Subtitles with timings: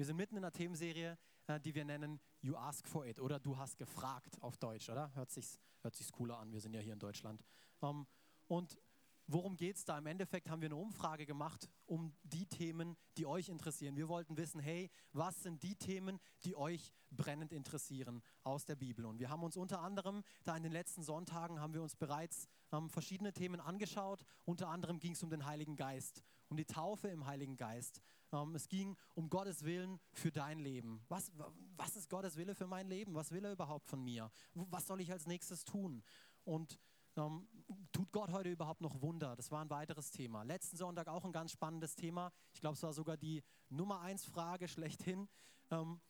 [0.00, 3.38] Wir sind mitten in einer Themenserie, äh, die wir nennen You Ask for It oder
[3.38, 5.14] Du hast gefragt auf Deutsch, oder?
[5.14, 7.44] Hört sich hört sich's cooler an, wir sind ja hier in Deutschland.
[7.82, 8.06] Ähm,
[8.46, 8.78] und
[9.26, 9.98] worum geht es da?
[9.98, 13.94] Im Endeffekt haben wir eine Umfrage gemacht um die Themen, die euch interessieren.
[13.94, 19.04] Wir wollten wissen, hey, was sind die Themen, die euch brennend interessieren aus der Bibel?
[19.04, 22.48] Und wir haben uns unter anderem, da in den letzten Sonntagen haben wir uns bereits
[22.72, 24.24] ähm, verschiedene Themen angeschaut.
[24.46, 28.00] Unter anderem ging es um den Heiligen Geist, um die Taufe im Heiligen Geist.
[28.32, 31.02] Ähm, es ging um Gottes Willen für dein Leben.
[31.08, 31.32] Was,
[31.76, 33.14] was ist Gottes Wille für mein Leben?
[33.14, 34.30] Was will er überhaupt von mir?
[34.54, 36.02] Was soll ich als nächstes tun?
[36.44, 36.78] Und
[37.16, 37.48] ähm,
[37.92, 39.36] tut Gott heute überhaupt noch Wunder?
[39.36, 40.42] Das war ein weiteres Thema.
[40.42, 42.32] Letzten Sonntag auch ein ganz spannendes Thema.
[42.52, 45.28] Ich glaube, es war sogar die Nummer eins Frage schlechthin.
[45.70, 46.00] Ähm,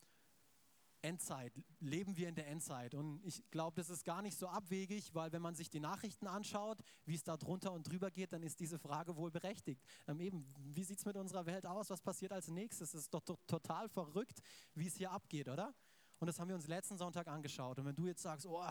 [1.03, 1.53] Endzeit.
[1.81, 2.95] Leben wir in der Endzeit?
[2.95, 6.27] Und ich glaube, das ist gar nicht so abwegig, weil wenn man sich die Nachrichten
[6.27, 9.83] anschaut, wie es da drunter und drüber geht, dann ist diese Frage wohl berechtigt.
[10.07, 11.91] Ähm, eben, wie sieht es mit unserer Welt aus?
[11.91, 12.95] Was passiert als nächstes?
[12.95, 14.41] Es ist doch total verrückt,
[14.75, 15.75] wie es hier abgeht, oder?
[16.20, 17.79] Und das haben wir uns letzten Sonntag angeschaut.
[17.79, 18.62] Und wenn du jetzt sagst, oh,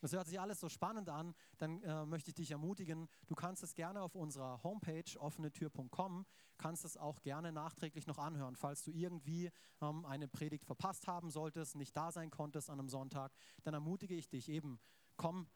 [0.00, 3.62] das hört sich alles so spannend an, dann äh, möchte ich dich ermutigen, du kannst
[3.62, 6.26] es gerne auf unserer Homepage offenetür.com,
[6.58, 11.30] kannst es auch gerne nachträglich noch anhören, falls du irgendwie ähm, eine Predigt verpasst haben
[11.30, 13.32] solltest, nicht da sein konntest an einem Sonntag,
[13.64, 14.78] dann ermutige ich dich eben,
[15.16, 15.48] komm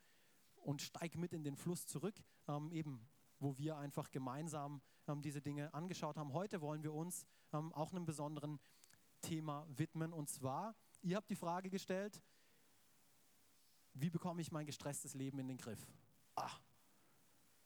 [0.57, 3.07] und steig mit in den Fluss zurück, ähm, eben
[3.39, 6.33] wo wir einfach gemeinsam ähm, diese Dinge angeschaut haben.
[6.33, 8.59] Heute wollen wir uns ähm, auch einem besonderen
[9.21, 12.23] Thema widmen und zwar Ihr habt die Frage gestellt,
[13.95, 15.87] wie bekomme ich mein gestresstes Leben in den Griff?
[16.37, 16.51] Ah,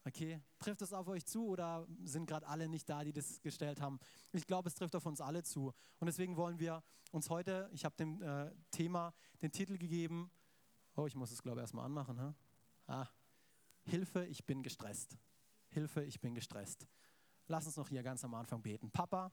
[0.04, 3.80] okay, trifft das auf euch zu oder sind gerade alle nicht da, die das gestellt
[3.80, 3.98] haben?
[4.32, 5.72] Ich glaube, es trifft auf uns alle zu.
[6.00, 10.30] Und deswegen wollen wir uns heute, ich habe dem äh, Thema den Titel gegeben,
[10.96, 12.34] oh, ich muss es glaube ich erstmal anmachen, hä?
[12.86, 13.06] ah,
[13.84, 15.16] Hilfe, ich bin gestresst.
[15.68, 16.88] Hilfe, ich bin gestresst.
[17.46, 18.90] Lass uns noch hier ganz am Anfang beten.
[18.90, 19.30] Papa,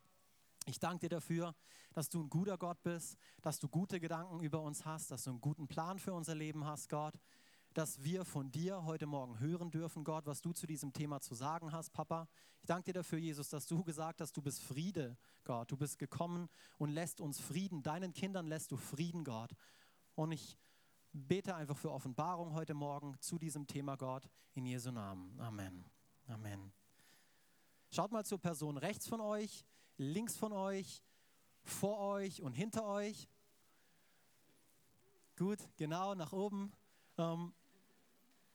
[0.65, 1.55] ich danke dir dafür,
[1.93, 5.31] dass du ein guter Gott bist, dass du gute Gedanken über uns hast, dass du
[5.31, 7.19] einen guten Plan für unser Leben hast, Gott,
[7.73, 11.33] dass wir von dir heute Morgen hören dürfen, Gott, was du zu diesem Thema zu
[11.33, 12.27] sagen hast, Papa.
[12.61, 15.71] Ich danke dir dafür, Jesus, dass du gesagt hast, du bist Friede, Gott.
[15.71, 17.81] Du bist gekommen und lässt uns Frieden.
[17.81, 19.53] Deinen Kindern lässt du Frieden, Gott.
[20.15, 20.57] Und ich
[21.11, 25.39] bete einfach für Offenbarung heute Morgen zu diesem Thema, Gott, in Jesu Namen.
[25.39, 25.85] Amen.
[26.27, 26.71] Amen.
[27.91, 29.65] Schaut mal zur Person rechts von euch
[29.97, 31.03] links von euch,
[31.63, 33.27] vor euch und hinter euch.
[35.37, 36.71] Gut, genau, nach oben.
[37.17, 37.53] Ähm,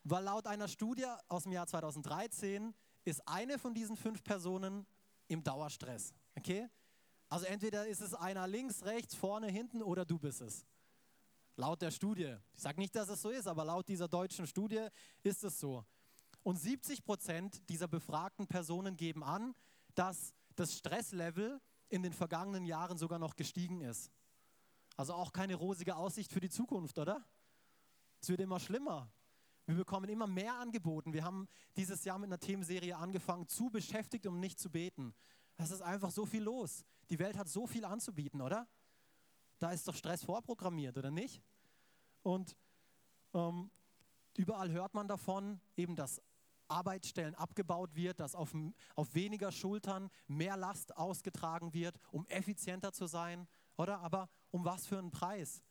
[0.04, 4.86] weil laut einer Studie aus dem Jahr 2013 ist eine von diesen fünf Personen
[5.26, 6.14] im Dauerstress.
[6.36, 6.68] Okay?
[7.28, 10.64] Also entweder ist es einer links, rechts, vorne, hinten oder du bist es.
[11.56, 12.36] Laut der Studie.
[12.54, 14.86] Ich sage nicht, dass es so ist, aber laut dieser deutschen Studie
[15.22, 15.84] ist es so.
[16.42, 19.54] Und 70 Prozent dieser befragten Personen geben an,
[19.94, 24.10] dass das Stresslevel in den vergangenen Jahren sogar noch gestiegen ist.
[24.96, 27.24] Also auch keine rosige Aussicht für die Zukunft, oder?
[28.20, 29.10] Es wird immer schlimmer.
[29.66, 31.12] Wir bekommen immer mehr angeboten.
[31.12, 31.46] Wir haben
[31.76, 35.14] dieses Jahr mit einer Themenserie angefangen, zu beschäftigt, um nicht zu beten.
[35.56, 36.84] Es ist einfach so viel los.
[37.10, 38.66] Die Welt hat so viel anzubieten, oder?
[39.58, 41.42] Da ist doch Stress vorprogrammiert, oder nicht?
[42.22, 42.56] Und
[43.34, 43.70] ähm,
[44.36, 46.22] überall hört man davon, eben, dass
[46.68, 48.54] Arbeitsstellen abgebaut wird, dass auf,
[48.94, 53.46] auf weniger Schultern mehr Last ausgetragen wird, um effizienter zu sein,
[53.76, 54.00] oder?
[54.00, 55.62] Aber um was für einen Preis?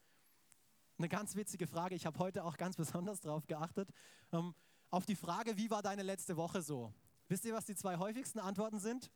[0.97, 3.89] Eine ganz witzige Frage, ich habe heute auch ganz besonders darauf geachtet,
[4.31, 4.55] ähm,
[4.89, 6.93] auf die Frage, wie war deine letzte Woche so?
[7.27, 9.11] Wisst ihr, was die zwei häufigsten Antworten sind?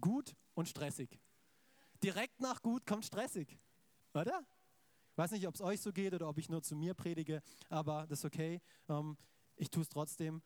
[0.00, 1.20] Gut und stressig.
[2.02, 3.58] Direkt nach gut kommt stressig,
[4.14, 4.44] oder?
[5.12, 7.42] Ich weiß nicht, ob es euch so geht oder ob ich nur zu mir predige,
[7.68, 8.60] aber das ist okay.
[8.88, 9.16] Ähm,
[9.56, 10.42] ich tue es trotzdem.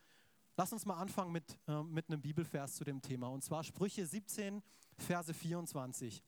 [0.58, 3.28] Lass uns mal anfangen mit, äh, mit einem Bibelvers zu dem Thema.
[3.28, 4.62] Und zwar Sprüche 17,
[4.96, 6.22] Verse 24.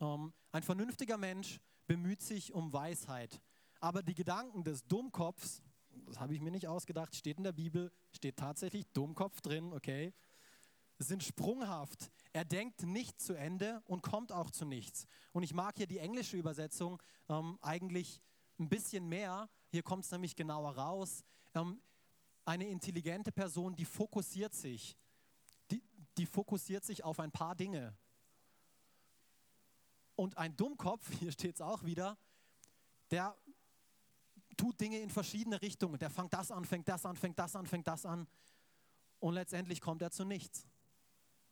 [0.00, 3.42] Ähm, ein vernünftiger Mensch bemüht sich um Weisheit,
[3.78, 5.62] aber die Gedanken des Dummkopfs,
[6.06, 10.14] das habe ich mir nicht ausgedacht, steht in der Bibel, steht tatsächlich Dummkopf drin, okay,
[10.98, 12.10] sind sprunghaft.
[12.32, 15.06] Er denkt nicht zu Ende und kommt auch zu nichts.
[15.32, 18.18] Und ich mag hier die englische Übersetzung ähm, eigentlich
[18.58, 19.50] ein bisschen mehr.
[19.68, 21.22] Hier kommt es nämlich genauer raus.
[21.54, 21.82] Ähm,
[22.50, 24.96] eine intelligente Person, die fokussiert sich.
[25.70, 25.80] Die,
[26.18, 27.96] die fokussiert sich auf ein paar Dinge.
[30.16, 32.18] Und ein Dummkopf, hier steht es auch wieder,
[33.12, 33.36] der
[34.56, 35.96] tut Dinge in verschiedene Richtungen.
[36.00, 38.26] Der fängt das an, fängt das an, fängt das an, fängt das an.
[39.20, 40.66] Und letztendlich kommt er zu nichts.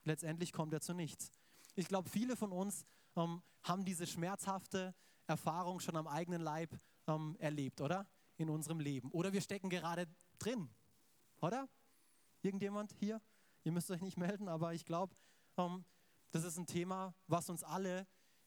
[0.03, 1.31] Letztendlich kommt er zu nichts.
[1.77, 2.85] Ich glaube, viele von uns
[3.15, 4.97] ähm, haben diese schmerzhafte
[5.29, 8.11] Erfahrung schon am eigenen Leib ähm, erlebt, oder?
[8.37, 9.13] In unserem Leben.
[9.13, 10.09] Oder wir stecken gerade
[10.41, 10.69] drin.
[11.41, 11.69] Oder?
[12.43, 13.21] Irgendjemand hier?
[13.65, 15.15] Ihr müsst euch nicht melden, aber ich glaube,
[15.57, 15.85] ähm,
[16.31, 18.07] das ist ein Thema, was uns alle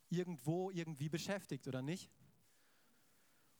[0.10, 2.10] irgendwo irgendwie beschäftigt, oder nicht?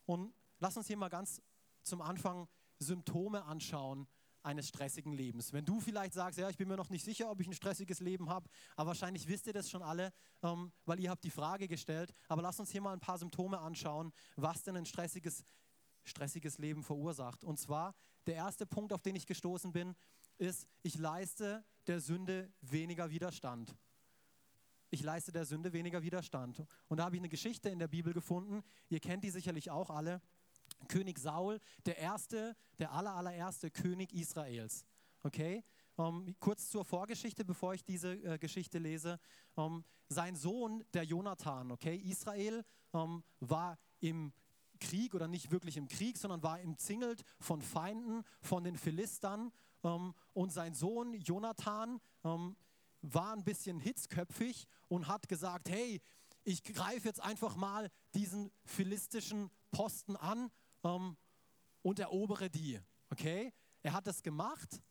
[0.06, 1.42] Und lass uns hier mal ganz
[1.84, 2.48] zum Anfang
[2.80, 4.08] Symptome anschauen
[4.44, 5.54] eines stressigen Lebens.
[5.54, 8.00] Wenn du vielleicht sagst, ja, ich bin mir noch nicht sicher, ob ich ein stressiges
[8.00, 10.12] Leben habe, aber wahrscheinlich wisst ihr das schon alle,
[10.42, 12.14] ähm, weil ihr habt die Frage gestellt.
[12.28, 15.46] Aber lass uns hier mal ein paar Symptome anschauen, was denn ein stressiges,
[16.04, 17.44] stressiges Leben verursacht.
[17.44, 17.94] Und zwar
[18.26, 19.96] der erste Punkt, auf den ich gestoßen bin,
[20.38, 23.76] ist, ich leiste der Sünde weniger Widerstand.
[24.90, 26.66] Ich leiste der Sünde weniger Widerstand.
[26.88, 28.62] Und da habe ich eine Geschichte in der Bibel gefunden.
[28.90, 30.22] Ihr kennt die sicherlich auch alle.
[30.88, 34.86] König Saul, der erste, der aller, allererste König Israels.
[35.24, 35.64] Okay?
[35.96, 39.20] Um, ähm, kurz zur Vorgeschichte, bevor ich diese äh, Geschichte lese.
[39.56, 41.96] Um, ähm, sein Sohn, der Jonathan, okay?
[41.96, 44.34] Israel um, ähm, war im
[44.82, 49.54] Krieg oder nicht wirklich im Krieg, sondern war umzingelt von Feinden, von den Philistern.
[50.34, 52.02] und sein Sohn Jonathan
[53.02, 56.02] war ein bisschen hitzköpfig und hat gesagt, hey,
[56.44, 60.52] ich greife jetzt einfach mal diesen philistischen Posten an
[60.84, 61.18] ähm,
[61.82, 62.80] und erobere die.
[63.10, 63.54] Okay?
[63.84, 64.82] Er hat das gemacht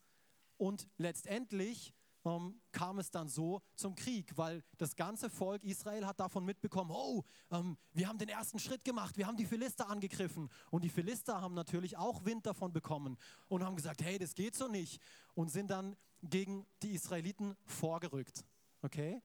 [0.57, 1.95] und letztendlich
[2.25, 6.91] ähm, kam es dann so zum Krieg, weil das ganze Volk Israel hat davon mitbekommen,
[6.91, 10.51] oh, ähm, wir haben den ersten Schritt gemacht, wir haben die Philister angegriffen.
[10.71, 13.17] Und die Philister haben natürlich auch Wind davon bekommen
[13.49, 15.01] und haben gesagt, hey, das geht so nicht.
[15.35, 18.45] Und sind dann gegen die Israeliten vorgerückt.
[18.83, 19.23] Okay?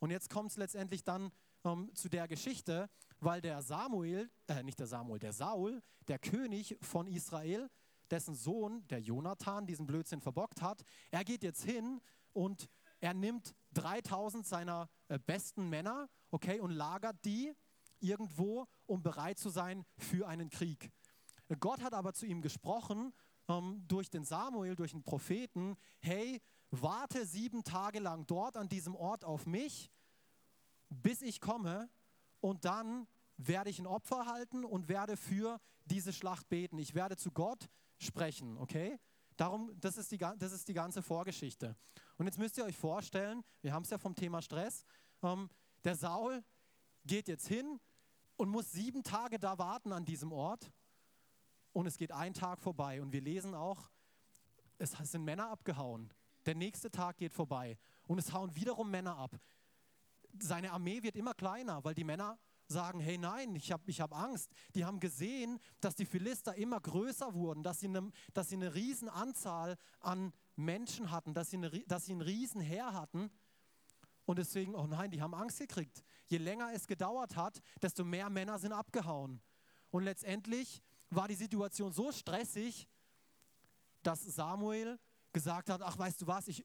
[0.00, 1.30] Und jetzt kommt es letztendlich dann
[1.64, 2.90] ähm, zu der Geschichte,
[3.20, 7.70] weil der Samuel, äh, nicht der Samuel, der Saul, der König von Israel,
[8.10, 12.00] dessen Sohn, der Jonathan, diesen Blödsinn verbockt hat, er geht jetzt hin
[12.32, 12.68] und
[13.00, 17.52] er nimmt 3000 seiner äh, besten Männer, okay, und lagert die
[17.98, 20.92] irgendwo, um bereit zu sein für einen Krieg.
[21.60, 23.12] Gott hat aber zu ihm gesprochen
[23.48, 26.40] ähm, durch den Samuel, durch den Propheten, hey,
[26.70, 29.90] warte sieben Tage lang dort an diesem Ort auf mich,
[30.88, 31.90] bis ich komme
[32.40, 33.06] und dann
[33.36, 36.78] werde ich ein Opfer halten und werde für diese Schlacht beten.
[36.78, 37.68] Ich werde zu Gott
[37.98, 38.98] sprechen, okay?
[39.36, 41.76] Darum, das ist, die, das ist die ganze Vorgeschichte.
[42.16, 44.84] Und jetzt müsst ihr euch vorstellen, wir haben es ja vom Thema Stress,
[45.22, 45.48] ähm,
[45.84, 46.44] der Saul
[47.04, 47.80] geht jetzt hin
[48.36, 50.70] und muss sieben Tage da warten an diesem Ort
[51.72, 53.90] und es geht ein Tag vorbei und wir lesen auch,
[54.78, 56.12] es sind Männer abgehauen.
[56.44, 59.38] Der nächste Tag geht vorbei und es hauen wiederum Männer ab.
[60.40, 62.38] Seine Armee wird immer kleiner, weil die Männer
[62.72, 64.50] sagen, hey nein, ich habe ich hab Angst.
[64.74, 68.74] Die haben gesehen, dass die Philister immer größer wurden, dass sie eine, dass sie eine
[68.74, 73.30] riesen Anzahl an Menschen hatten, dass sie, eine, dass sie ein riesen Heer hatten.
[74.24, 76.02] Und deswegen, oh nein, die haben Angst gekriegt.
[76.26, 79.40] Je länger es gedauert hat, desto mehr Männer sind abgehauen.
[79.90, 82.88] Und letztendlich war die Situation so stressig,
[84.02, 84.98] dass Samuel
[85.32, 86.64] gesagt hat, ach weißt du was, ich,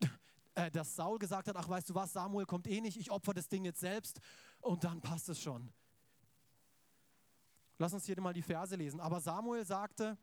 [0.54, 3.34] äh, dass Saul gesagt hat, ach weißt du was, Samuel kommt eh nicht, ich opfer
[3.34, 4.20] das Ding jetzt selbst
[4.64, 5.70] und dann passt es schon.
[7.78, 9.00] Lass uns hier mal die Verse lesen.
[9.00, 10.16] Aber Samuel sagte,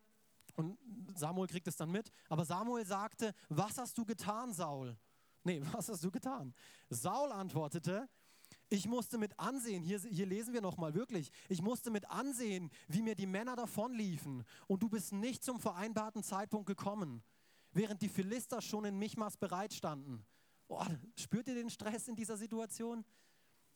[0.56, 0.78] und
[1.16, 4.98] Samuel kriegt es dann mit, aber Samuel sagte, was hast du getan, Saul?
[5.44, 6.54] Nee, was hast du getan?
[6.90, 8.10] Saul antwortete,
[8.70, 13.02] ich musste mit ansehen, hier, hier lesen wir nochmal wirklich, ich musste mit ansehen, wie
[13.02, 17.24] mir die Männer davonliefen und du bist nicht zum vereinbarten Zeitpunkt gekommen,
[17.72, 20.26] während die Philister schon in Michmas bereitstanden.
[20.68, 20.84] Oh,
[21.18, 23.06] spürt ihr den Stress in dieser Situation?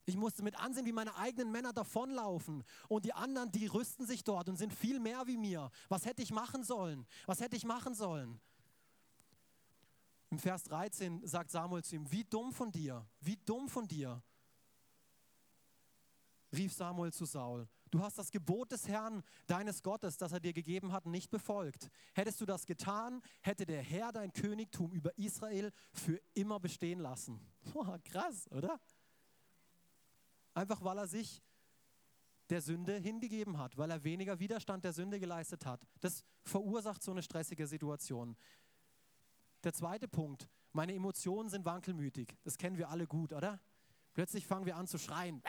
[0.05, 4.23] Ich musste mit ansehen, wie meine eigenen Männer davonlaufen und die anderen, die rüsten sich
[4.23, 5.71] dort und sind viel mehr wie mir.
[5.89, 7.07] Was hätte ich machen sollen?
[7.25, 8.39] Was hätte ich machen sollen?
[10.29, 14.21] Im Vers 13 sagt Samuel zu ihm, wie dumm von dir, wie dumm von dir
[16.55, 17.67] rief Samuel zu Saul.
[17.91, 21.89] Du hast das Gebot des Herrn, deines Gottes, das er dir gegeben hat, nicht befolgt.
[22.13, 27.39] Hättest du das getan, hätte der Herr dein Königtum über Israel für immer bestehen lassen.
[27.73, 28.79] Boah, krass, oder?
[30.55, 31.43] Einfach weil er sich
[32.49, 35.85] der Sünde hingegeben hat, weil er weniger Widerstand der Sünde geleistet hat.
[35.99, 38.37] Das verursacht so eine stressige Situation.
[39.63, 42.37] Der zweite Punkt, meine Emotionen sind wankelmütig.
[42.43, 43.59] Das kennen wir alle gut, oder?
[44.13, 45.43] Plötzlich fangen wir an zu schreien.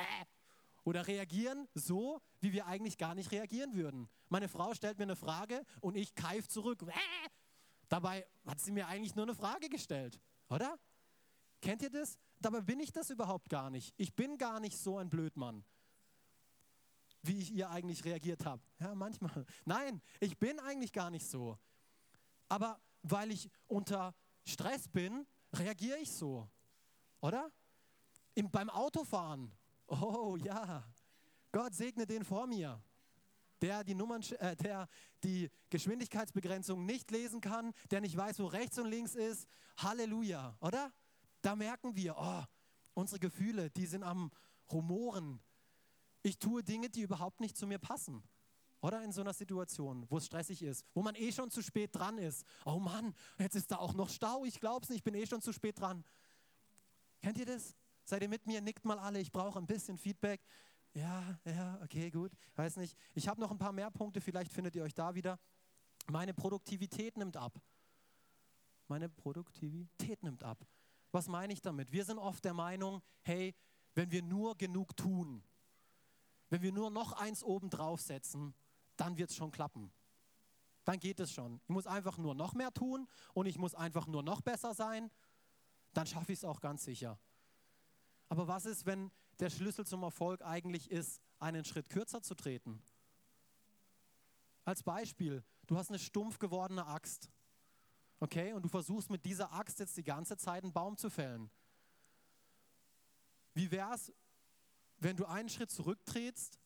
[0.84, 4.08] Oder reagieren so, wie wir eigentlich gar nicht reagieren würden.
[4.28, 6.84] Meine Frau stellt mir eine Frage und ich keif zurück.
[7.88, 10.78] Dabei hat sie mir eigentlich nur eine Frage gestellt, oder?
[11.60, 12.18] Kennt ihr das?
[12.40, 13.94] Dabei bin ich das überhaupt gar nicht.
[13.96, 15.64] Ich bin gar nicht so ein Blödmann,
[17.22, 18.62] wie ich ihr eigentlich reagiert habe.
[18.78, 19.46] Ja, manchmal.
[19.64, 21.58] Nein, ich bin eigentlich gar nicht so.
[22.48, 24.14] Aber weil ich unter
[24.44, 26.48] Stress bin, reagiere ich so,
[27.20, 27.50] oder?
[28.34, 29.50] Im, beim Autofahren
[29.88, 30.84] Oh ja,
[31.52, 32.82] Gott segne den vor mir,
[33.60, 34.88] der die, Nummern, äh, der
[35.22, 39.46] die Geschwindigkeitsbegrenzung nicht lesen kann, der nicht weiß, wo rechts und links ist.
[39.76, 40.92] Halleluja, oder?
[41.46, 42.42] Da merken wir, oh,
[42.94, 44.32] unsere Gefühle, die sind am,
[44.72, 45.40] rumoren.
[46.24, 48.24] Ich tue Dinge, die überhaupt nicht zu mir passen.
[48.80, 51.94] Oder in so einer Situation, wo es stressig ist, wo man eh schon zu spät
[51.94, 52.44] dran ist.
[52.64, 55.40] Oh Mann, jetzt ist da auch noch Stau, ich glaub's nicht, ich bin eh schon
[55.40, 56.04] zu spät dran.
[57.20, 57.76] Kennt ihr das?
[58.02, 58.60] Seid ihr mit mir?
[58.60, 60.44] Nickt mal alle, ich brauche ein bisschen Feedback.
[60.94, 62.32] Ja, ja, okay, gut.
[62.56, 62.98] Weiß nicht.
[63.14, 65.38] Ich habe noch ein paar mehr Punkte, vielleicht findet ihr euch da wieder.
[66.10, 67.62] Meine Produktivität nimmt ab.
[68.88, 70.66] Meine Produktivität nimmt ab.
[71.16, 71.92] Was meine ich damit?
[71.92, 73.54] Wir sind oft der Meinung, hey,
[73.94, 75.42] wenn wir nur genug tun,
[76.50, 78.54] wenn wir nur noch eins oben draufsetzen,
[78.96, 79.90] dann wird es schon klappen.
[80.84, 81.58] Dann geht es schon.
[81.62, 85.10] Ich muss einfach nur noch mehr tun und ich muss einfach nur noch besser sein,
[85.94, 87.18] dann schaffe ich es auch ganz sicher.
[88.28, 92.82] Aber was ist, wenn der Schlüssel zum Erfolg eigentlich ist, einen Schritt kürzer zu treten?
[94.66, 97.30] Als Beispiel, du hast eine stumpf gewordene Axt.
[98.18, 101.50] Okay, und du versuchst mit dieser Axt jetzt die ganze Zeit einen Baum zu fällen.
[103.52, 104.12] Wie wäre es,
[104.98, 106.58] wenn du einen Schritt zurücktrittst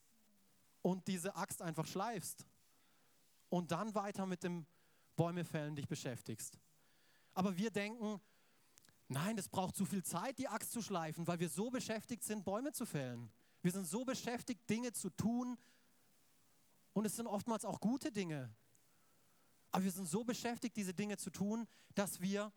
[0.82, 2.46] und diese Axt einfach schleifst
[3.48, 4.66] und dann weiter mit dem
[5.16, 6.58] Bäumefällen dich beschäftigst?
[7.34, 8.20] Aber wir denken,
[9.08, 12.44] nein, es braucht zu viel Zeit, die Axt zu schleifen, weil wir so beschäftigt sind,
[12.44, 13.30] Bäume zu fällen.
[13.62, 15.58] Wir sind so beschäftigt, Dinge zu tun
[16.92, 18.54] und es sind oftmals auch gute Dinge.
[19.72, 22.52] Aber wir sind so beschäftigt, diese Dinge zu tun, dass wir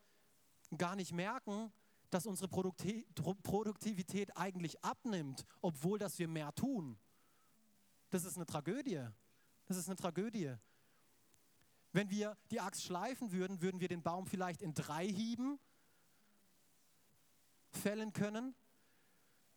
[0.77, 1.71] gar nicht merken,
[2.09, 6.97] dass unsere Produktivität eigentlich abnimmt, obwohl dass wir mehr tun.
[8.09, 9.07] Das ist eine Tragödie.
[9.65, 10.53] Das ist eine Tragödie.
[11.91, 15.59] Wenn wir die Axt schleifen würden, würden wir den Baum vielleicht in drei Hieben
[17.71, 18.55] fällen können.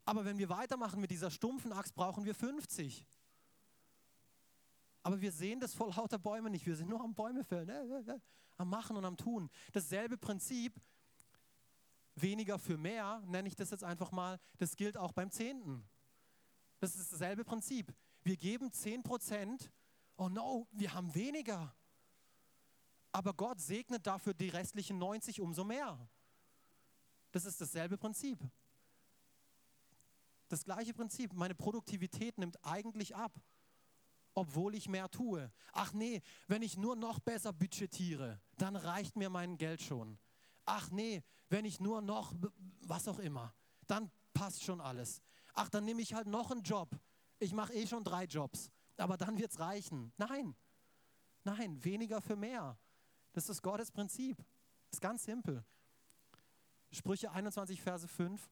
[0.05, 3.07] Aber wenn wir weitermachen mit dieser stumpfen Axt, brauchen wir 50.
[5.07, 6.67] Aber wir sehen das vor lauter Bäume nicht.
[6.67, 8.21] Wir sind nur am Bäume fällen, äh, äh, äh,
[8.57, 9.49] am Machen und am Tun.
[9.73, 10.81] Dasselbe Prinzip,
[12.17, 15.89] weniger für mehr, nenne ich das jetzt einfach mal, das gilt auch beim Zehnten.
[16.81, 17.95] Das ist dasselbe Prinzip.
[18.25, 19.71] Wir geben 10 Prozent,
[20.17, 21.73] oh no, wir haben weniger.
[23.13, 26.11] Aber Gott segnet dafür die restlichen 90 umso mehr.
[27.31, 28.41] Das ist dasselbe Prinzip.
[30.49, 31.33] Das gleiche Prinzip.
[31.33, 33.41] Meine Produktivität nimmt eigentlich ab
[34.37, 35.51] obwohl ich mehr tue.
[35.73, 40.19] Ach nee, wenn ich nur noch besser budgetiere, dann reicht mir mein Geld schon.
[40.67, 42.35] Ach nee, wenn ich nur noch,
[42.83, 43.55] was auch immer,
[43.87, 45.23] dann passt schon alles.
[45.55, 46.91] Ach, dann nehme ich halt noch einen Job.
[47.39, 50.13] Ich mache eh schon drei Jobs, aber dann wird es reichen.
[50.19, 50.55] Nein,
[51.43, 52.79] nein, weniger für mehr.
[53.33, 54.45] Das ist Gottes Prinzip.
[54.91, 55.65] Ist ganz simpel.
[56.91, 58.51] Sprüche 21, Verse 5.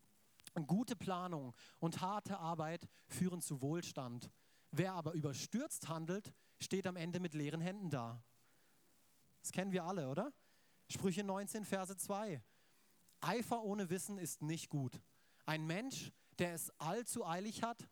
[0.67, 4.31] Gute Planung und harte Arbeit führen zu Wohlstand.
[4.77, 8.21] Wer aber überstürzt handelt, steht am Ende mit leeren Händen da.
[9.41, 10.33] Das kennen wir alle, oder?
[10.89, 12.43] Sprüche 19, Verse 2.
[13.21, 15.01] Eifer ohne Wissen ist nicht gut.
[15.47, 17.89] Ein Mensch, der es allzu eilig hat,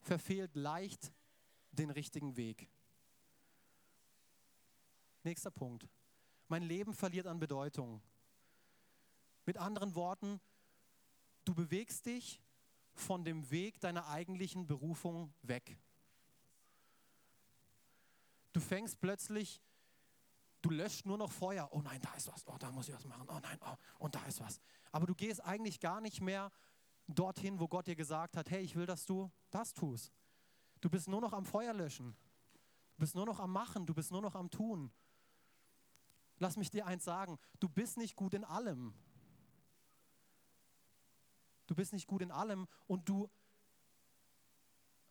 [0.00, 1.12] verfehlt leicht
[1.70, 2.68] den richtigen Weg.
[5.22, 5.88] Nächster Punkt.
[6.48, 8.02] Mein Leben verliert an Bedeutung.
[9.44, 10.40] Mit anderen Worten,
[11.44, 12.42] du bewegst dich
[12.94, 15.78] von dem Weg deiner eigentlichen Berufung weg.
[18.56, 19.60] Du fängst plötzlich,
[20.62, 21.68] du löscht nur noch Feuer.
[21.72, 22.42] Oh nein, da ist was.
[22.46, 23.28] Oh, da muss ich was machen.
[23.28, 24.62] Oh nein, oh, und da ist was.
[24.92, 26.50] Aber du gehst eigentlich gar nicht mehr
[27.06, 30.10] dorthin, wo Gott dir gesagt hat, hey, ich will, dass du das tust.
[30.80, 32.16] Du bist nur noch am Feuer löschen.
[32.94, 33.84] Du bist nur noch am Machen.
[33.84, 34.90] Du bist nur noch am Tun.
[36.38, 38.94] Lass mich dir eins sagen, du bist nicht gut in allem.
[41.66, 43.28] Du bist nicht gut in allem und du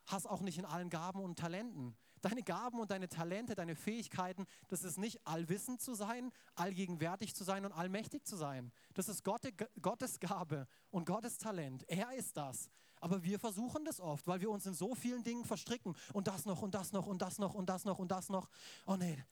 [0.07, 1.95] hast auch nicht in allen Gaben und Talenten.
[2.25, 7.43] Deine Gaben und deine Talente, deine Fähigkeiten, das ist nicht allwissend zu sein, allgegenwärtig zu
[7.43, 8.71] sein und allmächtig zu sein.
[8.95, 11.87] Das ist Gottes Gabe und Gottes Talent.
[11.87, 12.71] Er ist das.
[12.99, 15.95] Aber wir versuchen das oft, weil wir uns in so vielen Dingen verstricken.
[16.13, 18.49] Und das noch und das noch und das noch und das noch und das noch.
[18.87, 19.23] Oh nee,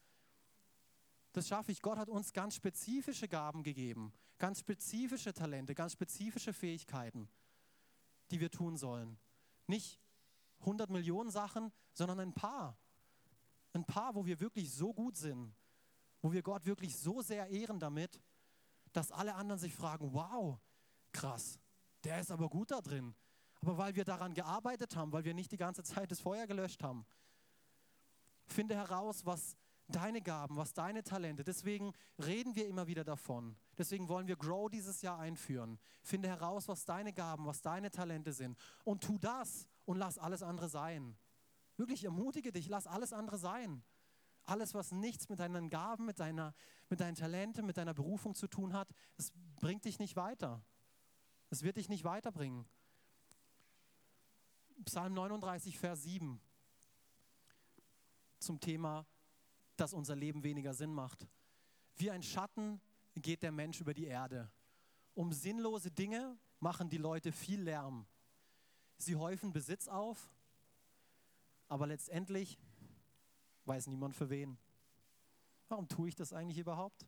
[1.32, 1.82] das schaffe ich.
[1.82, 7.28] Gott hat uns ganz spezifische Gaben gegeben, ganz spezifische Talente, ganz spezifische Fähigkeiten,
[8.30, 9.18] die wir tun sollen.
[9.66, 9.98] Nicht
[10.60, 12.78] 100 Millionen Sachen, sondern ein paar.
[13.74, 15.54] Ein paar, wo wir wirklich so gut sind,
[16.22, 18.18] wo wir Gott wirklich so sehr ehren damit,
[18.92, 20.58] dass alle anderen sich fragen, wow,
[21.12, 21.58] krass,
[22.04, 23.14] der ist aber gut da drin.
[23.60, 26.82] Aber weil wir daran gearbeitet haben, weil wir nicht die ganze Zeit das Feuer gelöscht
[26.82, 27.04] haben.
[28.46, 29.56] Finde heraus, was
[29.88, 31.44] deine Gaben, was deine Talente.
[31.44, 33.56] Deswegen reden wir immer wieder davon.
[33.76, 35.78] Deswegen wollen wir Grow dieses Jahr einführen.
[36.02, 38.56] Finde heraus, was deine Gaben, was deine Talente sind.
[38.84, 41.16] Und tu das und lass alles andere sein.
[41.76, 43.82] Wirklich ermutige dich, lass alles andere sein.
[44.44, 46.54] Alles, was nichts mit deinen Gaben, mit, deiner,
[46.90, 50.62] mit deinen Talenten, mit deiner Berufung zu tun hat, es bringt dich nicht weiter.
[51.50, 52.66] Es wird dich nicht weiterbringen.
[54.84, 56.40] Psalm 39, Vers 7
[58.38, 59.06] zum Thema,
[59.76, 61.26] dass unser Leben weniger Sinn macht.
[61.96, 62.80] Wie ein Schatten
[63.14, 64.50] geht der Mensch über die Erde.
[65.14, 68.06] Um sinnlose Dinge machen die Leute viel Lärm.
[68.98, 70.30] Sie häufen Besitz auf,
[71.68, 72.58] aber letztendlich
[73.64, 74.58] weiß niemand für wen.
[75.68, 77.06] Warum tue ich das eigentlich überhaupt?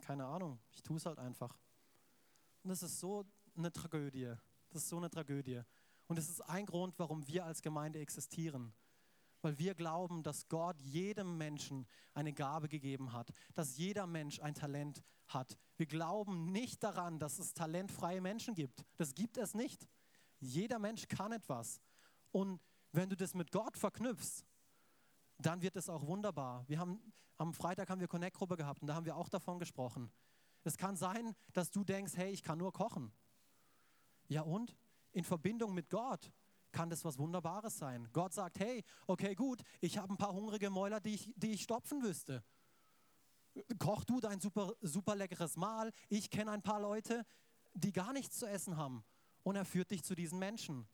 [0.00, 1.58] Keine Ahnung, ich tue es halt einfach.
[2.62, 3.24] Und das ist so
[3.56, 4.34] eine Tragödie.
[4.70, 5.62] Das ist so eine Tragödie.
[6.06, 8.72] Und es ist ein Grund, warum wir als Gemeinde existieren.
[9.40, 14.54] Weil wir glauben, dass Gott jedem Menschen eine Gabe gegeben hat, dass jeder Mensch ein
[14.54, 15.56] Talent hat.
[15.76, 18.84] Wir glauben nicht daran, dass es talentfreie Menschen gibt.
[18.96, 19.86] Das gibt es nicht.
[20.40, 21.80] Jeder Mensch kann etwas.
[22.32, 22.60] Und
[22.98, 24.44] wenn du das mit Gott verknüpfst,
[25.38, 26.64] dann wird es auch wunderbar.
[26.66, 27.00] Wir haben,
[27.36, 30.10] am Freitag haben wir Connect-Gruppe gehabt und da haben wir auch davon gesprochen.
[30.64, 33.12] Es kann sein, dass du denkst, hey, ich kann nur kochen.
[34.26, 34.76] Ja und?
[35.12, 36.32] In Verbindung mit Gott
[36.72, 38.08] kann das was Wunderbares sein.
[38.12, 41.62] Gott sagt, hey, okay, gut, ich habe ein paar hungrige Mäuler, die ich, die ich
[41.62, 42.42] stopfen wüsste.
[43.78, 45.92] Koch du dein super, super leckeres Mahl.
[46.08, 47.24] Ich kenne ein paar Leute,
[47.74, 49.04] die gar nichts zu essen haben.
[49.44, 50.88] Und er führt dich zu diesen Menschen.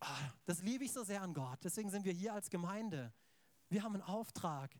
[0.00, 1.58] Ah, das liebe ich so sehr an Gott.
[1.64, 3.12] Deswegen sind wir hier als Gemeinde.
[3.68, 4.78] Wir haben einen Auftrag.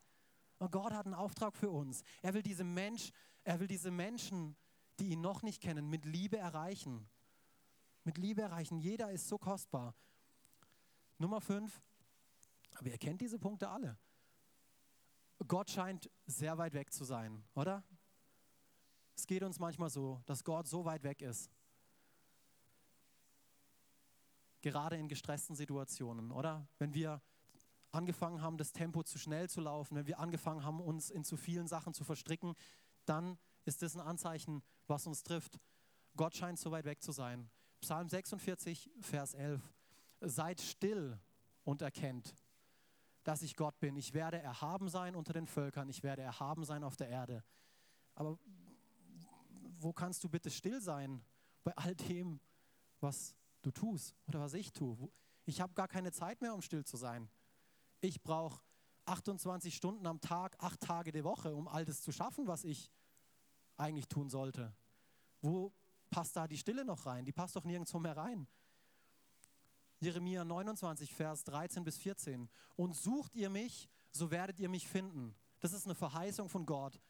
[0.59, 2.03] Und Gott hat einen Auftrag für uns.
[2.23, 3.11] Er will diese Mensch,
[3.45, 4.57] er will diese Menschen,
[4.99, 7.09] die ihn noch nicht kennen, mit Liebe erreichen.
[8.05, 8.79] Mit Liebe erreichen.
[8.79, 9.95] Jeder ist so kostbar.
[11.19, 11.83] Nummer fünf.
[12.77, 13.99] Aber ihr kennt diese Punkte alle.
[15.47, 17.85] Gott scheint sehr weit weg zu sein, oder?
[19.15, 21.51] Es geht uns manchmal so, dass Gott so weit weg ist.
[24.67, 26.67] Gerade in gestressten Situationen, oder?
[26.81, 27.23] Wenn wir
[27.93, 31.37] angefangen haben, das Tempo zu schnell zu laufen, wenn wir angefangen haben, uns in zu
[31.37, 32.57] vielen Sachen zu verstricken,
[33.05, 35.61] dann ist das ein Anzeichen, was uns trifft.
[36.17, 37.49] Gott scheint so weit weg zu sein.
[37.81, 39.63] Psalm 46, Vers 11.
[40.23, 41.17] Seid still
[41.63, 42.35] und erkennt,
[43.23, 43.95] dass ich Gott bin.
[43.95, 47.45] Ich werde erhaben sein unter den Völkern, ich werde erhaben sein auf der Erde.
[48.17, 48.37] Aber
[49.79, 51.25] wo kannst du bitte still sein
[51.63, 52.41] bei all dem,
[52.99, 55.11] was du tust oder was ich tue?
[55.45, 57.29] Ich habe gar keine Zeit mehr, um still zu sein.
[58.01, 58.63] Ich brauche
[59.07, 62.91] 28 Stunden am Tag, acht Tage die Woche, um all das zu schaffen, was ich
[63.77, 64.75] eigentlich tun sollte.
[65.41, 65.73] Wo
[66.11, 67.25] passt da die Stille noch rein?
[67.25, 68.47] Die passt doch nirgendwo mehr rein.
[70.01, 72.49] Jeremia 29, Vers 13 bis 14.
[72.75, 75.35] Und sucht ihr mich, so werdet ihr mich finden.
[75.61, 77.01] Das ist eine Verheißung von Gott.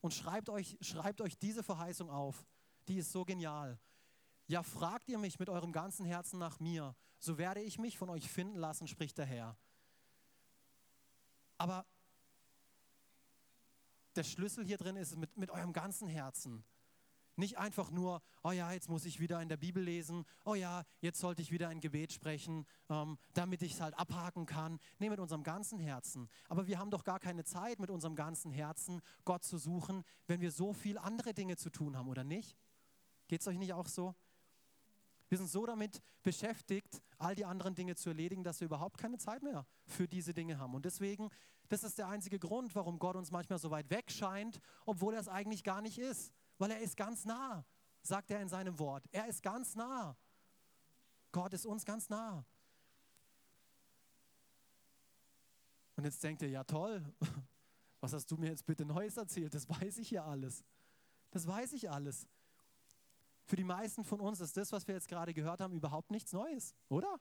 [0.00, 2.44] Und schreibt euch, schreibt euch diese Verheißung auf.
[2.88, 3.78] Die ist so genial.
[4.52, 8.10] Ja, fragt ihr mich mit eurem ganzen Herzen nach mir, so werde ich mich von
[8.10, 9.56] euch finden lassen, spricht der Herr.
[11.56, 11.86] Aber
[14.14, 16.66] der Schlüssel hier drin ist mit, mit eurem ganzen Herzen.
[17.34, 20.84] Nicht einfach nur, oh ja, jetzt muss ich wieder in der Bibel lesen, oh ja,
[21.00, 24.80] jetzt sollte ich wieder ein Gebet sprechen, ähm, damit ich es halt abhaken kann.
[24.98, 26.28] Nee, mit unserem ganzen Herzen.
[26.50, 30.42] Aber wir haben doch gar keine Zeit, mit unserem ganzen Herzen Gott zu suchen, wenn
[30.42, 32.54] wir so viel andere Dinge zu tun haben, oder nicht?
[33.28, 34.14] Geht es euch nicht auch so?
[35.32, 39.16] Wir sind so damit beschäftigt, all die anderen Dinge zu erledigen, dass wir überhaupt keine
[39.16, 40.74] Zeit mehr für diese Dinge haben.
[40.74, 41.30] Und deswegen,
[41.70, 45.20] das ist der einzige Grund, warum Gott uns manchmal so weit weg scheint, obwohl er
[45.20, 46.34] es eigentlich gar nicht ist.
[46.58, 47.64] Weil er ist ganz nah,
[48.02, 49.06] sagt er in seinem Wort.
[49.10, 50.18] Er ist ganz nah.
[51.30, 52.44] Gott ist uns ganz nah.
[55.96, 57.02] Und jetzt denkt ihr, ja toll,
[58.02, 59.54] was hast du mir jetzt bitte Neues erzählt?
[59.54, 60.62] Das weiß ich ja alles.
[61.30, 62.28] Das weiß ich alles.
[63.52, 66.32] Für die meisten von uns ist das, was wir jetzt gerade gehört haben, überhaupt nichts
[66.32, 67.20] Neues, oder?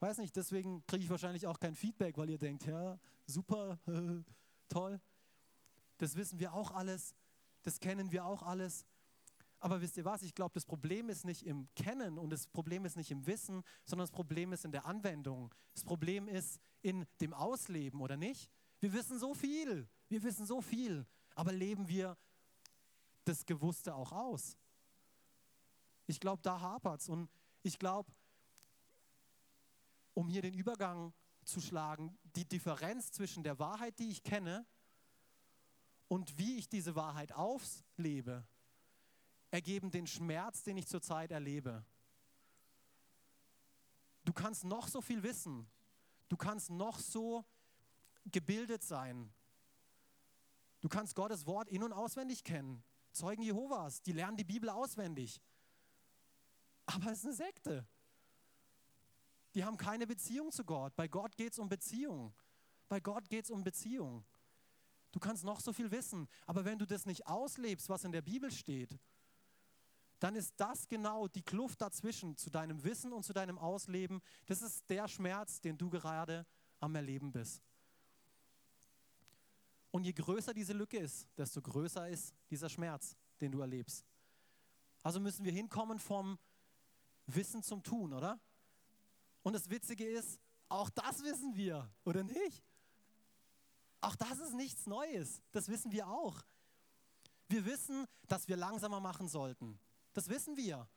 [0.00, 3.78] Weiß nicht, deswegen kriege ich wahrscheinlich auch kein Feedback, weil ihr denkt, ja, super,
[4.68, 5.00] toll.
[5.98, 7.14] Das wissen wir auch alles,
[7.62, 8.84] das kennen wir auch alles.
[9.60, 10.22] Aber wisst ihr was?
[10.22, 13.62] Ich glaube, das Problem ist nicht im Kennen und das Problem ist nicht im Wissen,
[13.84, 15.54] sondern das Problem ist in der Anwendung.
[15.74, 18.50] Das Problem ist in dem Ausleben, oder nicht?
[18.80, 22.18] Wir wissen so viel, wir wissen so viel, aber leben wir
[23.22, 24.56] das Gewusste auch aus?
[26.10, 27.08] Ich glaube, da hapert es.
[27.08, 27.30] Und
[27.62, 28.12] ich glaube,
[30.12, 31.12] um hier den Übergang
[31.44, 34.66] zu schlagen, die Differenz zwischen der Wahrheit, die ich kenne,
[36.08, 38.44] und wie ich diese Wahrheit auslebe,
[39.52, 41.84] ergeben den Schmerz, den ich zurzeit erlebe.
[44.24, 45.70] Du kannst noch so viel wissen,
[46.28, 47.44] du kannst noch so
[48.24, 49.32] gebildet sein,
[50.80, 52.82] du kannst Gottes Wort in und auswendig kennen.
[53.12, 55.40] Zeugen Jehovas, die lernen die Bibel auswendig.
[56.94, 57.86] Aber es ist eine Sekte.
[59.54, 60.94] Die haben keine Beziehung zu Gott.
[60.96, 62.34] Bei Gott geht es um Beziehung.
[62.88, 64.24] Bei Gott geht es um Beziehung.
[65.12, 68.22] Du kannst noch so viel wissen, aber wenn du das nicht auslebst, was in der
[68.22, 68.96] Bibel steht,
[70.20, 74.20] dann ist das genau die Kluft dazwischen zu deinem Wissen und zu deinem Ausleben.
[74.46, 76.46] Das ist der Schmerz, den du gerade
[76.78, 77.62] am Erleben bist.
[79.90, 84.04] Und je größer diese Lücke ist, desto größer ist dieser Schmerz, den du erlebst.
[85.02, 86.38] Also müssen wir hinkommen vom
[87.34, 88.40] Wissen zum Tun, oder?
[89.42, 90.38] Und das Witzige ist,
[90.68, 92.62] auch das wissen wir, oder nicht?
[94.00, 96.42] Auch das ist nichts Neues, das wissen wir auch.
[97.48, 99.78] Wir wissen, dass wir langsamer machen sollten.
[100.12, 100.88] Das wissen wir.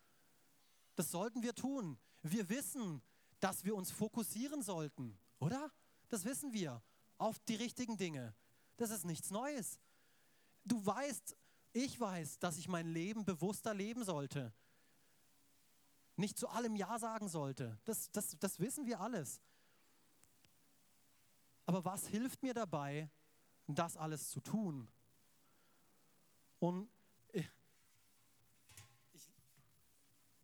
[0.96, 1.98] Das sollten wir tun.
[2.22, 3.02] Wir wissen,
[3.40, 5.72] dass wir uns fokussieren sollten, oder?
[6.10, 6.82] Das wissen wir
[7.18, 8.36] auf die richtigen Dinge.
[8.78, 9.80] Das ist nichts Neues.
[10.64, 11.36] Du weißt,
[11.74, 14.54] ich weiß, dass ich mein Leben bewusster leben sollte.
[16.24, 17.78] Nicht zu allem Ja sagen sollte.
[17.84, 19.42] Das, das, das wissen wir alles.
[21.66, 23.10] Aber was hilft mir dabei,
[23.68, 24.88] das alles zu tun?
[26.60, 26.88] Und
[27.34, 27.46] ich,
[29.12, 29.30] ich,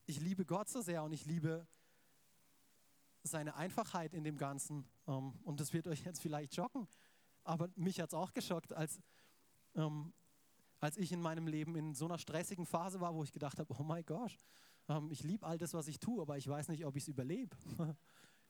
[0.06, 1.65] ich liebe Gott so sehr und ich liebe
[3.24, 4.86] seine Einfachheit in dem Ganzen.
[5.08, 6.89] Ähm, und das wird euch jetzt vielleicht schocken,
[7.46, 9.00] aber mich hat es auch geschockt, als,
[9.76, 10.12] ähm,
[10.82, 13.74] als ich in meinem Leben in so einer stressigen Phase war, wo ich gedacht habe,
[13.80, 14.38] oh mein Gott,
[14.89, 17.08] ähm, ich liebe all das, was ich tue, aber ich weiß nicht, ob ich es
[17.08, 17.56] überlebe.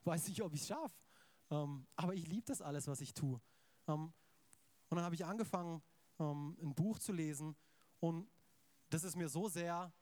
[0.06, 0.96] weiß nicht, ob ich es schaffe.
[1.52, 3.40] Ähm, aber ich liebe das alles, was ich tue.
[3.88, 4.14] Ähm,
[4.90, 5.84] und dann habe ich angefangen,
[6.20, 7.56] ähm, ein Buch zu lesen
[8.00, 8.28] und
[8.90, 9.94] das ist mir so sehr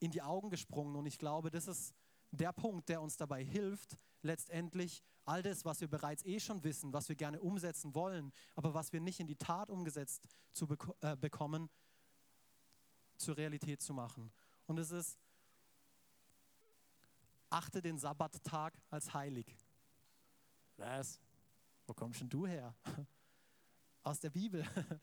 [0.00, 1.94] in die Augen gesprungen und ich glaube, das ist
[2.30, 6.92] der Punkt, der uns dabei hilft, letztendlich all das, was wir bereits eh schon wissen,
[6.92, 10.88] was wir gerne umsetzen wollen, aber was wir nicht in die Tat umgesetzt zu bek
[11.00, 11.70] äh, bekommen,
[13.16, 14.32] zur Realität zu machen.
[14.66, 15.18] Und es ist,
[17.50, 19.56] achte den Sabbattag als heilig.
[20.76, 21.20] Was?
[21.86, 22.74] Wo kommst denn du her?
[24.02, 24.64] Aus der Bibel.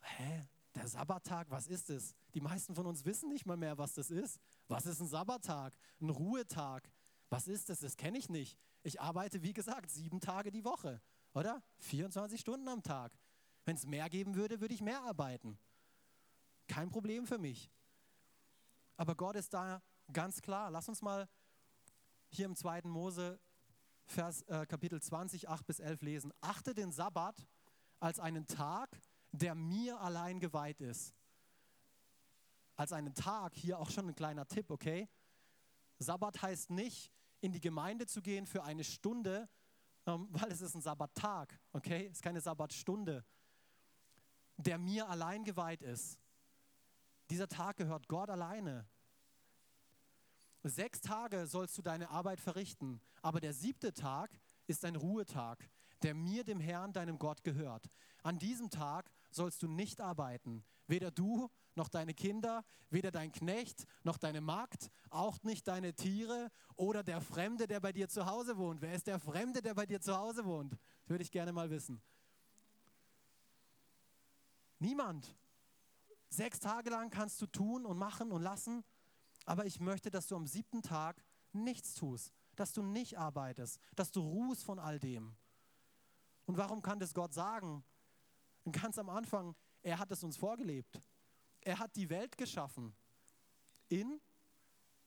[0.00, 0.48] Hä?
[0.74, 2.14] Der Sabbattag, was ist es?
[2.34, 4.38] Die meisten von uns wissen nicht mal mehr, was das ist.
[4.68, 5.76] Was ist ein Sabbattag?
[6.00, 6.88] Ein Ruhetag?
[7.30, 7.80] Was ist das?
[7.80, 8.58] Das kenne ich nicht.
[8.82, 11.00] Ich arbeite, wie gesagt, sieben Tage die Woche,
[11.34, 11.62] oder?
[11.78, 13.18] 24 Stunden am Tag.
[13.64, 15.58] Wenn es mehr geben würde, würde ich mehr arbeiten.
[16.68, 17.70] Kein Problem für mich.
[18.98, 19.80] Aber Gott ist da
[20.12, 20.70] ganz klar.
[20.72, 21.28] Lass uns mal
[22.30, 22.82] hier im 2.
[22.82, 23.40] Mose
[24.06, 26.32] Vers, äh, Kapitel 20, 8 bis 11 lesen.
[26.40, 27.46] Achte den Sabbat
[28.00, 31.14] als einen Tag, der mir allein geweiht ist.
[32.74, 35.08] Als einen Tag, hier auch schon ein kleiner Tipp, okay?
[35.98, 39.48] Sabbat heißt nicht, in die Gemeinde zu gehen für eine Stunde,
[40.06, 42.06] ähm, weil es ist ein Sabbattag, okay?
[42.06, 43.24] Es ist keine Sabbatstunde,
[44.56, 46.18] der mir allein geweiht ist.
[47.30, 48.86] Dieser Tag gehört Gott alleine.
[50.64, 54.30] Sechs Tage sollst du deine Arbeit verrichten, aber der siebte Tag
[54.66, 55.70] ist ein Ruhetag,
[56.02, 57.88] der mir, dem Herrn, deinem Gott gehört.
[58.22, 63.86] An diesem Tag sollst du nicht arbeiten, weder du noch deine Kinder, weder dein Knecht
[64.02, 68.56] noch deine Magd, auch nicht deine Tiere oder der Fremde, der bei dir zu Hause
[68.56, 68.80] wohnt.
[68.82, 70.72] Wer ist der Fremde, der bei dir zu Hause wohnt?
[70.72, 72.02] Das würde ich gerne mal wissen.
[74.80, 75.34] Niemand.
[76.30, 78.84] Sechs Tage lang kannst du tun und machen und lassen,
[79.44, 84.12] aber ich möchte, dass du am siebten Tag nichts tust, dass du nicht arbeitest, dass
[84.12, 85.36] du ruhst von all dem.
[86.44, 87.84] Und warum kann das Gott sagen?
[88.70, 91.00] Ganz am Anfang, er hat es uns vorgelebt.
[91.60, 92.94] Er hat die Welt geschaffen
[93.88, 94.20] in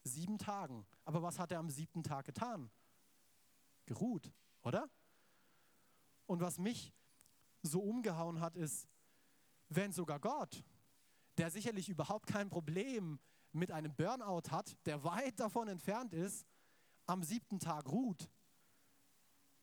[0.03, 0.85] sieben Tagen.
[1.05, 2.71] Aber was hat er am siebten Tag getan?
[3.85, 4.31] Geruht,
[4.63, 4.89] oder?
[6.25, 6.93] Und was mich
[7.61, 8.87] so umgehauen hat, ist,
[9.69, 10.63] wenn sogar Gott,
[11.41, 13.19] der sicherlich überhaupt kein Problem
[13.51, 16.45] mit einem Burnout hat, der weit davon entfernt ist,
[17.07, 18.29] am siebten Tag ruht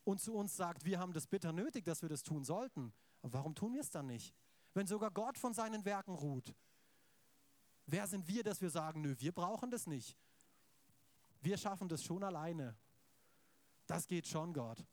[0.03, 2.93] und zu uns sagt, wir haben das bitter nötig, dass wir das tun sollten.
[3.23, 4.35] Warum tun wir es dann nicht?
[4.75, 6.53] Wenn sogar Gott von seinen Werken ruht,
[7.87, 10.19] wer sind wir, dass wir sagen, nö, wir brauchen das nicht.
[11.43, 12.77] Wir schaffen das schon alleine.
[13.87, 14.85] Das geht schon, Gott.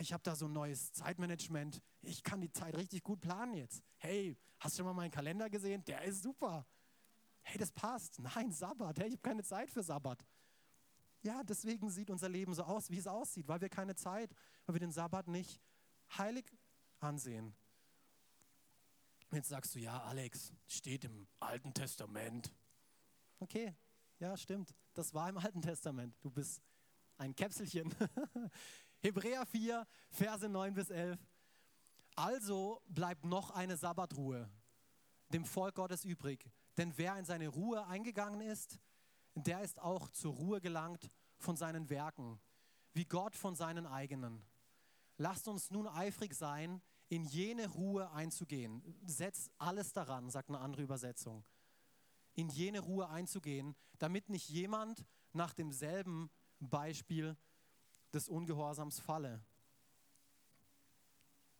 [0.00, 1.80] Ich habe da so ein neues Zeitmanagement.
[2.02, 3.82] Ich kann die Zeit richtig gut planen jetzt.
[3.96, 5.84] Hey, hast du schon mal meinen Kalender gesehen?
[5.84, 6.66] Der ist super
[7.42, 8.18] hey, das passt.
[8.18, 10.24] Nein, Sabbat, hey, ich habe keine Zeit für Sabbat.
[11.22, 14.76] Ja, deswegen sieht unser Leben so aus, wie es aussieht, weil wir keine Zeit, weil
[14.76, 15.60] wir den Sabbat nicht
[16.16, 16.46] heilig
[17.00, 17.54] ansehen.
[19.32, 22.52] Jetzt sagst du, ja, Alex, steht im Alten Testament.
[23.38, 23.74] Okay,
[24.18, 24.74] ja, stimmt.
[24.94, 26.16] Das war im Alten Testament.
[26.20, 26.62] Du bist
[27.16, 27.94] ein Käpselchen.
[29.00, 31.18] Hebräer 4, Verse 9 bis 11.
[32.16, 34.50] Also bleibt noch eine Sabbatruhe
[35.32, 36.50] dem Volk Gottes übrig.
[36.76, 38.78] Denn wer in seine Ruhe eingegangen ist,
[39.34, 42.40] der ist auch zur Ruhe gelangt von seinen Werken,
[42.92, 44.42] wie Gott von seinen eigenen.
[45.16, 48.82] Lasst uns nun eifrig sein, in jene Ruhe einzugehen.
[49.04, 51.44] Setz alles daran, sagt eine andere Übersetzung.
[52.34, 57.36] In jene Ruhe einzugehen, damit nicht jemand nach demselben Beispiel
[58.12, 59.44] des Ungehorsams falle.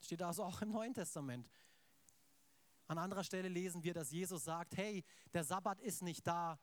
[0.01, 1.49] Steht also auch im Neuen Testament.
[2.87, 6.59] An anderer Stelle lesen wir, dass Jesus sagt, hey, der Sabbat ist nicht da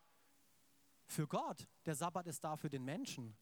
[1.06, 3.38] für Gott, der Sabbat ist da für den Menschen.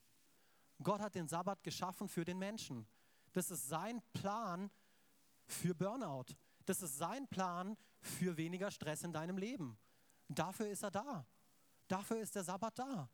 [0.83, 2.87] Gott hat den Sabbat geschaffen für den Menschen.
[3.33, 4.69] Das ist sein Plan
[5.45, 6.35] für Burnout.
[6.65, 9.77] Das ist sein Plan für weniger Stress in deinem Leben.
[10.27, 11.25] Dafür ist er da.
[11.87, 13.09] Dafür ist der Sabbat da.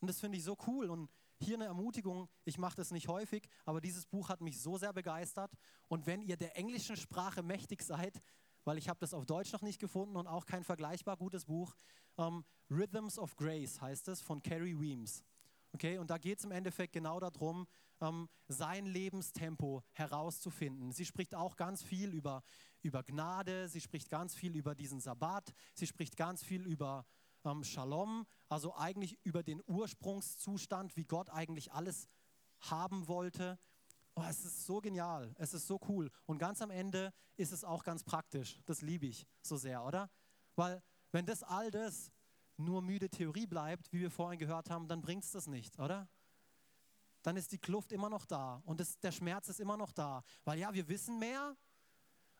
[0.00, 0.90] Und das finde ich so cool.
[0.90, 1.10] Und
[1.44, 4.92] hier eine Ermutigung, ich mache das nicht häufig, aber dieses Buch hat mich so sehr
[4.92, 5.52] begeistert.
[5.88, 8.20] Und wenn ihr der englischen Sprache mächtig seid,
[8.64, 11.74] weil ich habe das auf Deutsch noch nicht gefunden und auch kein vergleichbar gutes Buch,
[12.18, 15.22] ähm, Rhythms of Grace heißt es von Carrie Weems.
[15.72, 17.66] Okay, und da geht es im Endeffekt genau darum,
[18.00, 20.92] ähm, sein Lebenstempo herauszufinden.
[20.92, 22.42] Sie spricht auch ganz viel über,
[22.82, 27.04] über Gnade, sie spricht ganz viel über diesen Sabbat, sie spricht ganz viel über
[27.44, 32.08] ähm, Shalom, also eigentlich über den Ursprungszustand, wie Gott eigentlich alles
[32.60, 33.58] haben wollte.
[34.14, 36.10] Oh, es ist so genial, es ist so cool.
[36.26, 38.60] Und ganz am Ende ist es auch ganz praktisch.
[38.64, 40.10] Das liebe ich so sehr, oder?
[40.54, 42.12] Weil wenn das all das
[42.56, 46.08] nur müde Theorie bleibt, wie wir vorhin gehört haben, dann bringt es das nicht, oder?
[47.22, 50.22] Dann ist die Kluft immer noch da und das, der Schmerz ist immer noch da.
[50.44, 51.56] Weil ja, wir wissen mehr,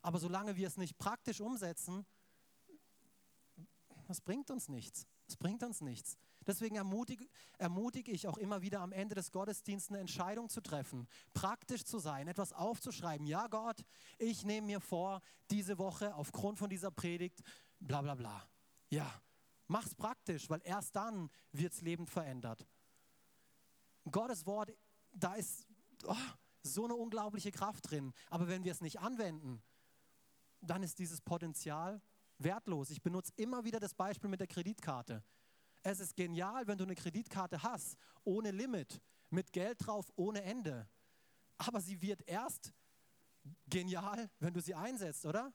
[0.03, 2.07] aber solange wir es nicht praktisch umsetzen,
[4.07, 5.07] das bringt uns nichts.
[5.27, 6.17] Das bringt uns nichts.
[6.47, 7.27] Deswegen ermutige,
[7.59, 11.99] ermutige ich auch immer wieder am Ende des Gottesdienstes eine Entscheidung zu treffen, praktisch zu
[11.99, 13.27] sein, etwas aufzuschreiben.
[13.27, 13.85] Ja, Gott,
[14.19, 17.43] ich nehme mir vor, diese Woche aufgrund von dieser Predigt,
[17.81, 18.47] bla bla bla.
[18.91, 19.11] Ja,
[19.67, 22.67] mach's praktisch, weil erst dann wird's Leben verändert.
[24.11, 24.71] Gottes Wort,
[25.13, 25.67] da ist
[26.07, 26.15] oh,
[26.63, 28.13] so eine unglaubliche Kraft drin.
[28.29, 29.63] Aber wenn wir es nicht anwenden,
[30.61, 32.03] dann ist dieses Potenzial
[32.45, 32.91] wertlos.
[32.91, 35.25] Ich benutze immer wieder das Beispiel mit der Kreditkarte.
[35.83, 40.89] Es ist genial, wenn du eine Kreditkarte hast, ohne Limit, mit Geld drauf, ohne Ende.
[41.59, 42.73] Aber sie wird erst
[43.67, 45.53] genial, wenn du sie einsetzt, oder?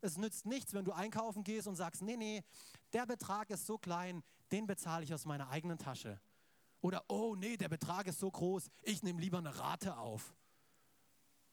[0.00, 2.42] Es nützt nichts, wenn du einkaufen gehst und sagst, nee, nee,
[2.92, 6.20] der Betrag ist so klein, den bezahle ich aus meiner eigenen Tasche.
[6.80, 10.34] Oder, oh nee, der Betrag ist so groß, ich nehme lieber eine Rate auf.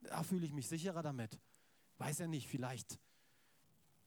[0.02, 1.40] Da fühle ich mich sicherer damit.
[2.00, 3.00] Weiß ja nicht, vielleicht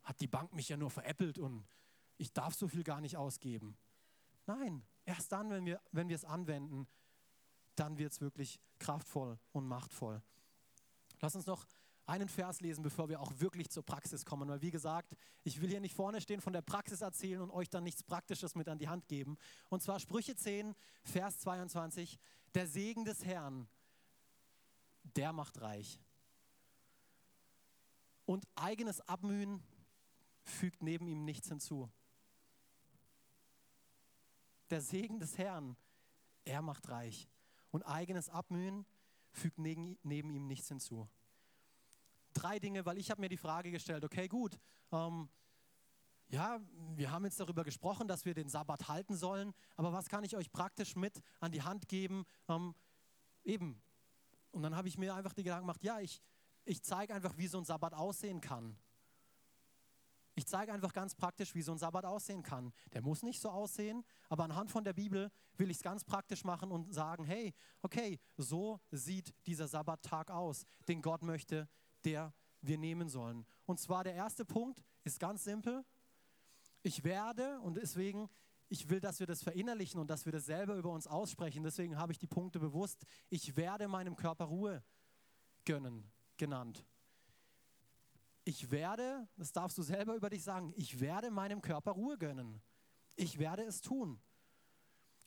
[0.02, 1.64] hat die Bank mich ja nur veräppelt und
[2.18, 3.76] ich darf so viel gar nicht ausgeben.
[4.46, 6.86] Nein, erst dann, wenn wir, wenn wir es anwenden,
[7.76, 10.22] dann wird es wirklich kraftvoll und machtvoll.
[11.20, 11.66] Lass uns noch
[12.06, 14.48] einen Vers lesen, bevor wir auch wirklich zur Praxis kommen.
[14.48, 17.70] Weil wie gesagt, ich will hier nicht vorne stehen, von der Praxis erzählen und euch
[17.70, 19.36] dann nichts Praktisches mit an die Hand geben.
[19.68, 22.18] Und zwar Sprüche 10, Vers 22.
[22.54, 23.68] Der Segen des Herrn,
[25.16, 26.00] der macht reich.
[28.24, 29.62] Und eigenes Abmühen
[30.62, 31.90] fügt neben ihm nichts hinzu.
[34.70, 35.76] Der Segen des Herrn,
[36.44, 37.28] er macht reich.
[37.72, 38.86] Und eigenes Abmühen
[39.32, 41.08] fügt neben, ihm nichts hinzu.
[42.32, 44.56] Drei Dinge, weil ich habe mir die Frage gestellt, okay gut,
[44.92, 45.28] ähm,
[46.28, 46.60] ja,
[46.94, 50.36] wir haben jetzt darüber gesprochen, dass wir den Sabbat halten sollen, aber was kann ich
[50.36, 52.24] euch praktisch mit an die Hand geben?
[52.46, 52.76] Ähm,
[53.42, 53.82] eben.
[54.52, 56.22] Und dann habe ich mir einfach die Gedanken gemacht, ja, ich,
[56.64, 58.78] ich zeige einfach, wie so ein Sabbat aussehen kann.
[60.34, 62.72] Ich zeige einfach ganz praktisch, wie so ein Sabbat aussehen kann.
[62.94, 66.44] Der muss nicht so aussehen, aber anhand von der Bibel will ich es ganz praktisch
[66.44, 71.68] machen und sagen, hey, okay, so sieht dieser Sabbattag aus, den Gott möchte,
[72.04, 73.44] der wir nehmen sollen.
[73.66, 75.84] Und zwar der erste Punkt ist ganz simpel.
[76.82, 78.30] Ich werde, und deswegen,
[78.68, 81.62] ich will, dass wir das verinnerlichen und dass wir das selber über uns aussprechen.
[81.62, 83.04] Deswegen habe ich die Punkte bewusst.
[83.28, 84.82] Ich werde meinem Körper Ruhe
[85.64, 86.86] gönnen, genannt
[88.44, 92.60] ich werde, das darfst du selber über dich sagen, ich werde meinem Körper Ruhe gönnen.
[93.14, 94.20] Ich werde es tun.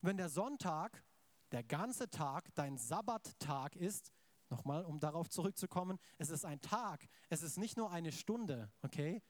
[0.01, 1.03] Wenn der Sonntag,
[1.51, 4.11] der ganze Tag, dein Sabbattag ist,
[4.49, 9.23] nochmal, um darauf zurückzukommen, es ist ein Tag, es ist nicht nur eine Stunde, okay?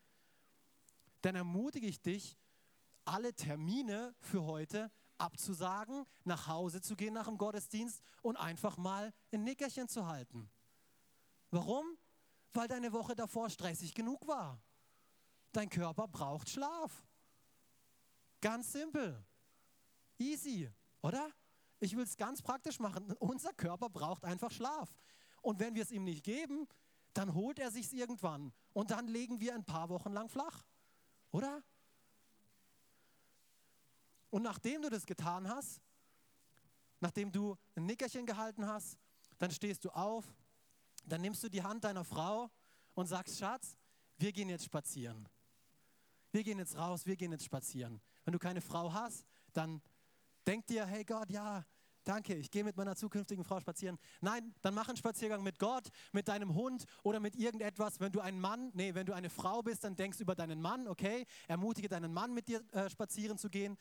[1.21, 2.37] Dann ermutige ich dich,
[3.05, 9.13] alle Termine für heute abzusagen, nach Hause zu gehen nach dem Gottesdienst und einfach mal
[9.31, 10.49] ein Nickerchen zu halten.
[11.51, 11.85] Warum?
[12.55, 14.61] Weil deine Woche davor stressig genug war.
[15.51, 17.05] Dein Körper braucht Schlaf.
[18.41, 19.23] Ganz simpel.
[20.17, 21.29] Easy, oder?
[21.79, 23.11] Ich will es ganz praktisch machen.
[23.19, 24.93] Unser Körper braucht einfach Schlaf.
[25.41, 26.67] Und wenn wir es ihm nicht geben,
[27.13, 28.53] dann holt er sich irgendwann.
[28.73, 30.65] Und dann legen wir ein paar Wochen lang flach.
[31.31, 31.63] Oder?
[34.29, 35.81] Und nachdem du das getan hast,
[36.99, 38.97] nachdem du ein Nickerchen gehalten hast,
[39.37, 40.25] dann stehst du auf,
[41.05, 42.49] dann nimmst du die Hand deiner Frau
[42.93, 43.77] und sagst, Schatz,
[44.17, 45.27] wir gehen jetzt spazieren.
[46.31, 48.01] Wir gehen jetzt raus, wir gehen jetzt spazieren.
[48.23, 49.81] Wenn du keine Frau hast, dann
[50.45, 51.65] denk dir, hey Gott, ja,
[52.03, 53.97] danke, ich gehe mit meiner zukünftigen Frau spazieren.
[54.21, 57.99] Nein, dann mach einen Spaziergang mit Gott, mit deinem Hund oder mit irgendetwas.
[57.99, 60.87] Wenn du ein Mann, nee, wenn du eine Frau bist, dann denkst über deinen Mann,
[60.87, 61.25] okay?
[61.47, 63.77] Ermutige deinen Mann, mit dir äh, spazieren zu gehen.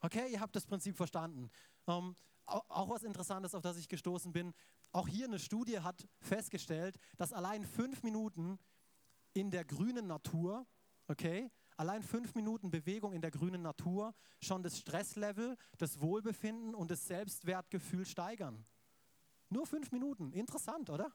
[0.00, 1.50] Okay, ihr habt das Prinzip verstanden.
[1.86, 2.14] Ähm,
[2.46, 4.54] auch was Interessantes, auf das ich gestoßen bin.
[4.92, 8.58] Auch hier eine Studie hat festgestellt, dass allein fünf Minuten
[9.32, 10.66] in der grünen Natur,
[11.08, 16.90] okay, allein fünf Minuten Bewegung in der grünen Natur schon das Stresslevel, das Wohlbefinden und
[16.90, 18.64] das Selbstwertgefühl steigern.
[19.50, 20.32] Nur fünf Minuten.
[20.32, 21.12] Interessant, oder?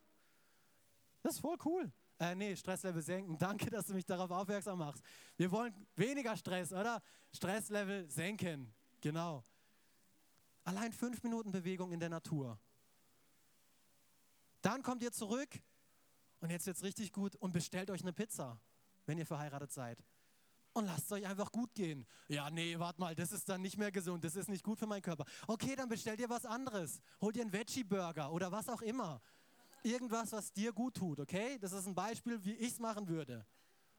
[1.21, 1.91] Das ist voll cool.
[2.19, 3.37] Äh, nee, Stresslevel senken.
[3.39, 5.03] Danke, dass du mich darauf aufmerksam machst.
[5.37, 7.01] Wir wollen weniger Stress, oder?
[7.33, 8.73] Stresslevel senken.
[9.01, 9.43] Genau.
[10.69, 12.59] Allein fünf Minuten Bewegung in der Natur.
[14.61, 15.49] Dann kommt ihr zurück
[16.41, 18.61] und jetzt wird es richtig gut und bestellt euch eine Pizza,
[19.07, 20.05] wenn ihr verheiratet seid.
[20.73, 22.05] Und lasst es euch einfach gut gehen.
[22.27, 24.85] Ja, nee, warte mal, das ist dann nicht mehr gesund, das ist nicht gut für
[24.85, 25.25] meinen Körper.
[25.47, 27.01] Okay, dann bestellt ihr was anderes.
[27.19, 29.23] Holt ihr einen Veggie-Burger oder was auch immer.
[29.81, 31.57] Irgendwas, was dir gut tut, okay?
[31.57, 33.43] Das ist ein Beispiel, wie ich es machen würde.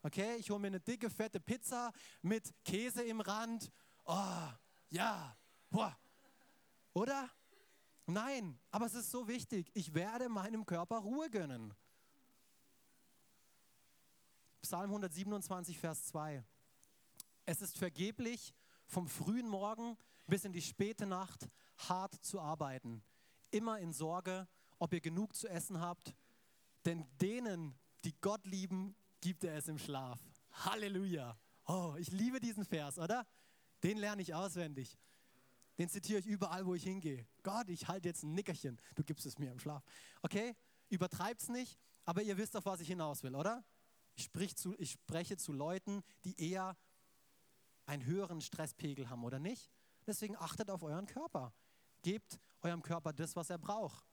[0.02, 1.90] Okay, ich hole mir eine dicke, fette Pizza
[2.22, 3.72] mit Käse im Rand.
[4.04, 4.48] Oh,
[4.88, 5.36] ja,
[5.68, 5.98] boah,
[6.92, 7.30] oder?
[8.06, 9.70] Nein, aber es ist so wichtig.
[9.74, 11.74] Ich werde meinem Körper Ruhe gönnen.
[14.62, 16.44] Psalm 127, Vers 2.
[17.46, 18.54] Es ist vergeblich,
[18.86, 21.48] vom frühen Morgen bis in die späte Nacht
[21.88, 23.02] hart zu arbeiten.
[23.50, 24.46] Immer in Sorge,
[24.78, 26.14] ob ihr genug zu essen habt.
[26.84, 27.74] Denn denen,
[28.04, 30.18] die Gott lieben, gibt er es im Schlaf.
[30.52, 31.36] Halleluja.
[31.66, 33.26] Oh, ich liebe diesen Vers, oder?
[33.82, 34.98] Den lerne ich auswendig.
[35.80, 37.26] Den zitiere ich überall, wo ich hingehe.
[37.42, 38.78] Gott, ich halte jetzt ein Nickerchen.
[38.96, 39.82] Du gibst es mir im Schlaf.
[40.20, 40.54] Okay?
[40.90, 43.64] Übertreibt es nicht, aber ihr wisst, auf was ich hinaus will, oder?
[44.14, 46.76] Ich, sprich zu, ich spreche zu Leuten, die eher
[47.86, 49.70] einen höheren Stresspegel haben, oder nicht?
[50.06, 51.54] Deswegen achtet auf euren Körper.
[52.02, 54.04] Gebt eurem Körper das, was er braucht.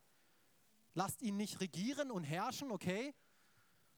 [0.94, 3.14] Lasst ihn nicht regieren und herrschen, okay?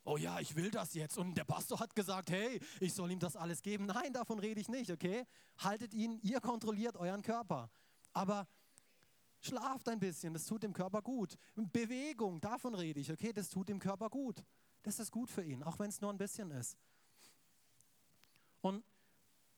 [0.03, 1.17] Oh ja, ich will das jetzt.
[1.17, 3.85] Und der Pastor hat gesagt, hey, ich soll ihm das alles geben.
[3.85, 5.25] Nein, davon rede ich nicht, okay?
[5.57, 7.69] Haltet ihn, ihr kontrolliert euren Körper.
[8.13, 8.47] Aber
[9.41, 11.35] schlaft ein bisschen, das tut dem Körper gut.
[11.55, 13.33] Bewegung, davon rede ich, okay?
[13.33, 14.43] Das tut dem Körper gut.
[14.83, 16.77] Das ist gut für ihn, auch wenn es nur ein bisschen ist.
[18.62, 18.83] Und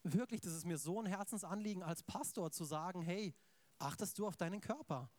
[0.03, 3.33] wirklich, das ist mir so ein Herzensanliegen als Pastor zu sagen, hey,
[3.79, 5.09] achtest du auf deinen Körper?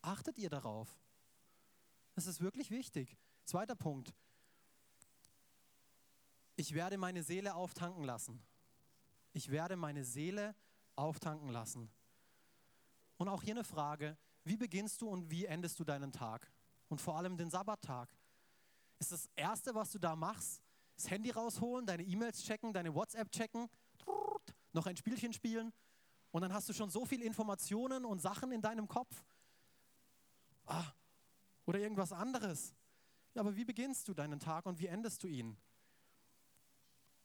[0.00, 0.98] Achtet ihr darauf?
[2.14, 3.16] Das ist wirklich wichtig.
[3.44, 4.14] Zweiter Punkt,
[6.56, 8.42] ich werde meine Seele auftanken lassen.
[9.32, 10.54] Ich werde meine Seele
[10.96, 11.90] auftanken lassen.
[13.16, 16.50] Und auch hier eine Frage, wie beginnst du und wie endest du deinen Tag?
[16.88, 18.14] Und vor allem den Sabbattag.
[18.98, 20.62] Ist das Erste, was du da machst,
[20.94, 23.68] das Handy rausholen, deine E-Mails checken, deine WhatsApp checken,
[24.72, 25.72] noch ein Spielchen spielen
[26.32, 29.24] und dann hast du schon so viel Informationen und Sachen in deinem Kopf?
[30.66, 30.92] Ah,
[31.66, 32.74] oder irgendwas anderes.
[33.34, 35.56] Ja, aber wie beginnst du deinen Tag und wie endest du ihn?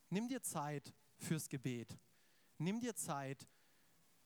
[0.10, 1.98] Nimm dir Zeit fürs Gebet.
[2.58, 3.48] Nimm dir Zeit.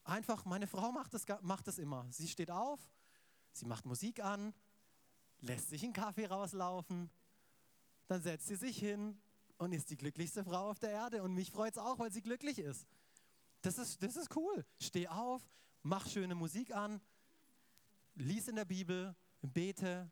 [0.03, 2.05] Einfach, meine Frau macht das, macht das immer.
[2.11, 2.79] Sie steht auf,
[3.51, 4.53] sie macht Musik an,
[5.39, 7.09] lässt sich einen Kaffee rauslaufen,
[8.07, 9.21] dann setzt sie sich hin
[9.57, 11.23] und ist die glücklichste Frau auf der Erde.
[11.23, 12.87] Und mich freut es auch, weil sie glücklich ist.
[13.61, 14.65] Das ist, das ist cool.
[14.79, 15.41] Steh auf,
[15.83, 16.99] mach schöne Musik an,
[18.15, 20.11] lies in der Bibel, bete,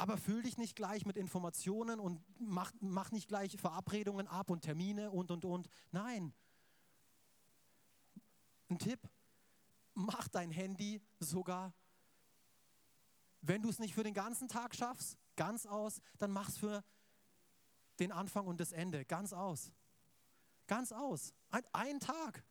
[0.00, 4.62] aber fühl dich nicht gleich mit Informationen und mach, mach nicht gleich Verabredungen ab und
[4.62, 5.68] Termine und, und, und.
[5.90, 6.32] Nein.
[8.70, 8.98] Ein Tipp,
[9.92, 11.74] mach dein Handy sogar,
[13.42, 16.82] wenn du es nicht für den ganzen Tag schaffst, ganz aus, dann mach es für
[17.98, 19.70] den Anfang und das Ende, ganz aus.
[20.66, 21.34] Ganz aus.
[21.50, 22.42] Ein, ein Tag.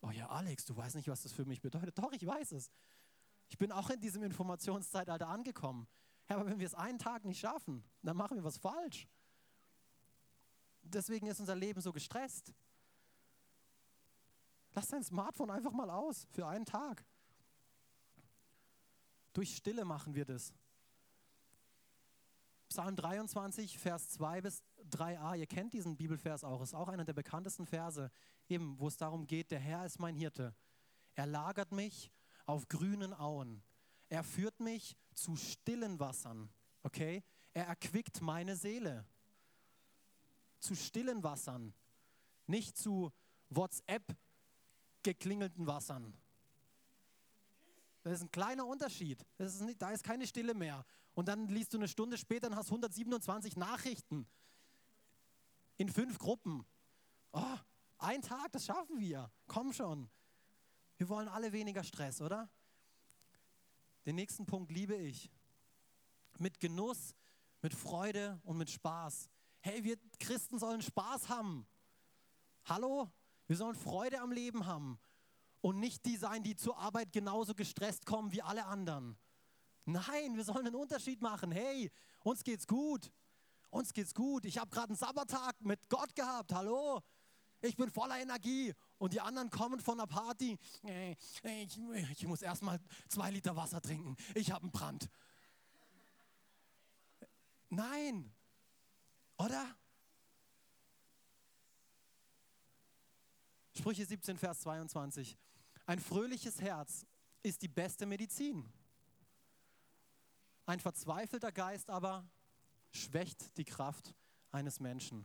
[0.00, 1.98] Oh ja, Alex, du weißt nicht, was das für mich bedeutet.
[1.98, 2.70] Doch, ich weiß es.
[3.50, 5.86] Ich bin auch in diesem Informationszeitalter angekommen.
[6.28, 9.08] Ja, aber wenn wir es einen Tag nicht schaffen, dann machen wir was falsch.
[10.82, 12.54] Deswegen ist unser Leben so gestresst.
[14.74, 17.04] Lass dein Smartphone einfach mal aus für einen Tag.
[19.32, 20.52] Durch Stille machen wir das.
[22.68, 27.14] Psalm 23, Vers 2 bis 3a, ihr kennt diesen Bibelvers auch, ist auch einer der
[27.14, 28.10] bekanntesten Verse,
[28.48, 30.54] eben wo es darum geht, der Herr ist mein Hirte.
[31.14, 32.12] Er lagert mich
[32.44, 33.62] auf grünen Auen.
[34.08, 36.50] Er führt mich zu stillen Wassern.
[36.82, 37.22] Okay?
[37.52, 39.04] Er erquickt meine Seele.
[40.60, 41.74] Zu stillen Wassern.
[42.46, 43.12] Nicht zu
[43.50, 44.16] WhatsApp
[45.02, 46.16] geklingelten Wassern.
[48.02, 49.24] Das ist ein kleiner Unterschied.
[49.36, 50.84] Ist nicht, da ist keine Stille mehr.
[51.14, 54.26] Und dann liest du eine Stunde später und hast 127 Nachrichten
[55.76, 56.64] in fünf Gruppen.
[57.32, 57.56] Oh,
[57.98, 59.30] ein Tag, das schaffen wir.
[59.46, 60.08] Komm schon.
[60.96, 62.48] Wir wollen alle weniger Stress, oder?
[64.08, 65.30] Den nächsten Punkt liebe ich.
[66.38, 67.14] Mit Genuss,
[67.60, 69.28] mit Freude und mit Spaß.
[69.60, 71.66] Hey, wir Christen sollen Spaß haben.
[72.64, 73.12] Hallo?
[73.48, 74.98] Wir sollen Freude am Leben haben
[75.60, 79.18] und nicht die sein, die zur Arbeit genauso gestresst kommen wie alle anderen.
[79.84, 81.52] Nein, wir sollen einen Unterschied machen.
[81.52, 83.12] Hey, uns geht's gut.
[83.68, 84.46] Uns geht's gut.
[84.46, 86.54] Ich habe gerade einen Sabbattag mit Gott gehabt.
[86.54, 87.02] Hallo?
[87.60, 88.72] Ich bin voller Energie.
[88.98, 90.58] Und die anderen kommen von der Party.
[91.42, 91.78] Ich,
[92.10, 94.16] ich muss erstmal zwei Liter Wasser trinken.
[94.34, 95.08] Ich habe einen Brand.
[97.68, 98.32] Nein.
[99.36, 99.76] Oder?
[103.76, 105.38] Sprüche 17, Vers 22.
[105.86, 107.06] Ein fröhliches Herz
[107.42, 108.68] ist die beste Medizin.
[110.66, 112.28] Ein verzweifelter Geist aber
[112.90, 114.14] schwächt die Kraft
[114.50, 115.24] eines Menschen.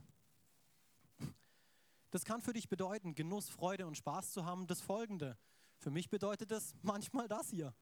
[2.14, 5.36] Das kann für dich bedeuten, Genuss, Freude und Spaß zu haben, das folgende.
[5.80, 7.74] Für mich bedeutet es manchmal das hier.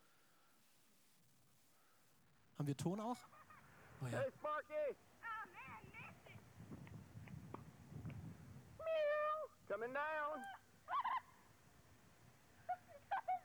[2.57, 3.17] Haben wir Ton auch?
[4.01, 4.19] Oh ja.
[4.19, 4.95] Hey Sparky!
[5.19, 5.84] Oh man,
[8.77, 9.49] Meow!
[9.67, 10.41] Coming down!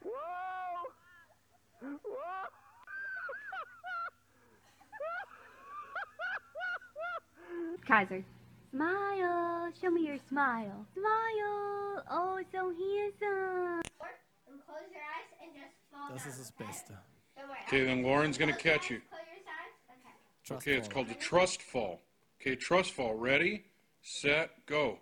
[0.03, 0.93] Whoa!
[1.81, 2.47] Whoa!
[7.85, 8.36] Kaiser.
[8.77, 9.73] Smile.
[9.81, 10.85] Show me your smile.
[10.93, 12.05] Smile.
[12.11, 13.83] Oh, so handsome.
[14.47, 16.93] And close your eyes and just fall Das ist das Beste.
[17.67, 19.01] Okay, then Lauren's going to catch you.
[20.51, 22.03] Okay, it's called the trust fall.
[22.39, 23.15] Okay, trust fall.
[23.15, 23.65] Ready,
[24.03, 24.99] set, go.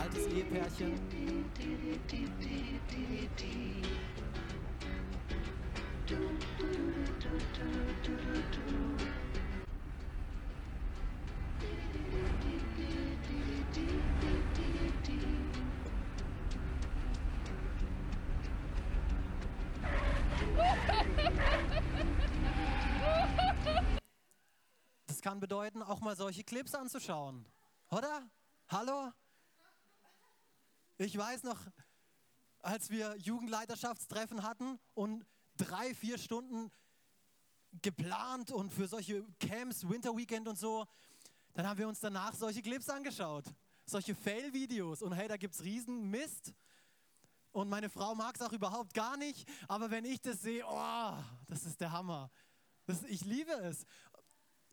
[0.00, 0.98] Altes Ehepärchen.
[25.06, 27.46] Das kann bedeuten, auch mal solche Clips anzuschauen.
[27.90, 28.22] Oder?
[28.68, 29.12] Hallo?
[31.02, 31.58] Ich weiß noch,
[32.58, 35.24] als wir Jugendleiterschaftstreffen hatten und
[35.56, 36.70] drei, vier Stunden
[37.80, 40.86] geplant und für solche Camps, Winter Weekend und so,
[41.54, 43.46] dann haben wir uns danach solche Clips angeschaut,
[43.86, 46.52] solche Fail-Videos und hey, da gibt es riesen Mist.
[47.52, 51.14] Und meine Frau mag es auch überhaupt gar nicht, aber wenn ich das sehe, oh,
[51.46, 52.30] das ist der Hammer.
[52.84, 53.86] Das, ich liebe es.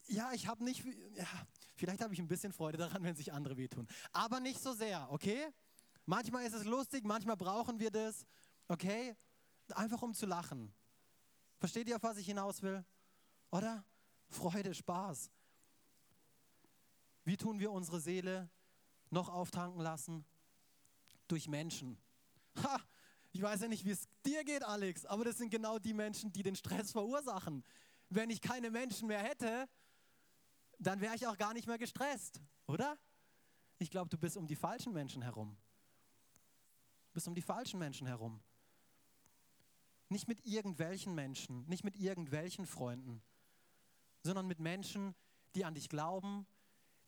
[0.07, 0.83] Ja, ich habe nicht,
[1.15, 1.25] ja,
[1.77, 5.09] vielleicht habe ich ein bisschen Freude daran, wenn sich andere wehtun, aber nicht so sehr,
[5.09, 5.53] okay?
[6.09, 8.25] Manchmal ist es lustig, manchmal brauchen wir das,
[8.69, 9.13] okay?
[9.75, 10.73] Einfach um zu lachen.
[11.59, 12.85] Versteht ihr, auf was ich hinaus will?
[13.51, 13.83] Oder?
[14.29, 15.29] Freude, Spaß.
[17.25, 18.49] Wie tun wir unsere Seele
[19.09, 20.23] noch auftanken lassen?
[21.27, 21.97] Durch Menschen.
[22.63, 22.79] Ha!
[23.33, 26.31] Ich weiß ja nicht, wie es dir geht, Alex, aber das sind genau die Menschen,
[26.31, 27.65] die den Stress verursachen.
[28.07, 29.67] Wenn ich keine Menschen mehr hätte,
[30.79, 32.97] dann wäre ich auch gar nicht mehr gestresst, oder?
[33.77, 35.57] Ich glaube, du bist um die falschen Menschen herum
[37.17, 38.39] bist um die falschen Menschen herum.
[40.07, 43.23] Nicht mit irgendwelchen Menschen, nicht mit irgendwelchen Freunden,
[44.21, 45.15] sondern mit Menschen,
[45.55, 46.45] die an dich glauben,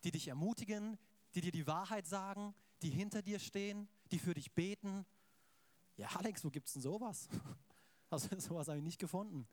[0.03, 0.97] die dich ermutigen,
[1.35, 5.05] die dir die Wahrheit sagen, die hinter dir stehen, die für dich beten.
[5.95, 7.29] Ja, Alex, wo gibt es denn sowas?
[8.11, 9.47] Also sowas habe ich nicht gefunden.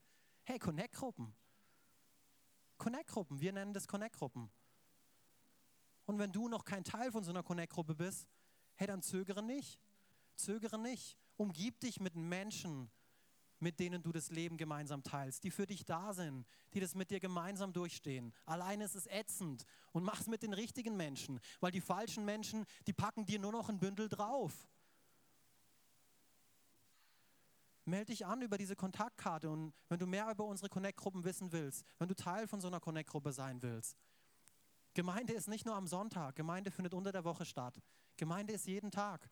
[0.45, 1.37] Hey, Connect-Gruppen.
[2.79, 4.51] Connect-Gruppen, wir nennen das Connect-Gruppen.
[6.07, 8.27] Und wenn du noch kein Teil von so einer Connect-Gruppe bist,
[8.77, 9.79] hey, dann zögere nicht.
[10.37, 11.16] Zögere nicht.
[11.37, 12.91] Umgib dich mit Menschen,
[13.59, 17.11] mit denen du das Leben gemeinsam teilst, die für dich da sind, die das mit
[17.11, 18.32] dir gemeinsam durchstehen.
[18.45, 22.66] Alleine ist es ätzend und mach es mit den richtigen Menschen, weil die falschen Menschen,
[22.87, 24.68] die packen dir nur noch ein Bündel drauf.
[27.84, 31.84] Melde dich an über diese Kontaktkarte und wenn du mehr über unsere Connect-Gruppen wissen willst,
[31.99, 33.97] wenn du Teil von so einer Connect-Gruppe sein willst.
[34.93, 37.80] Gemeinde ist nicht nur am Sonntag, Gemeinde findet unter der Woche statt.
[38.16, 39.30] Gemeinde ist jeden Tag.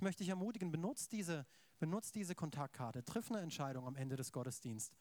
[0.00, 1.44] Ich möchte dich ermutigen, benutzt diese,
[1.78, 4.96] benutzt diese Kontaktkarte, triff eine Entscheidung am Ende des Gottesdienstes.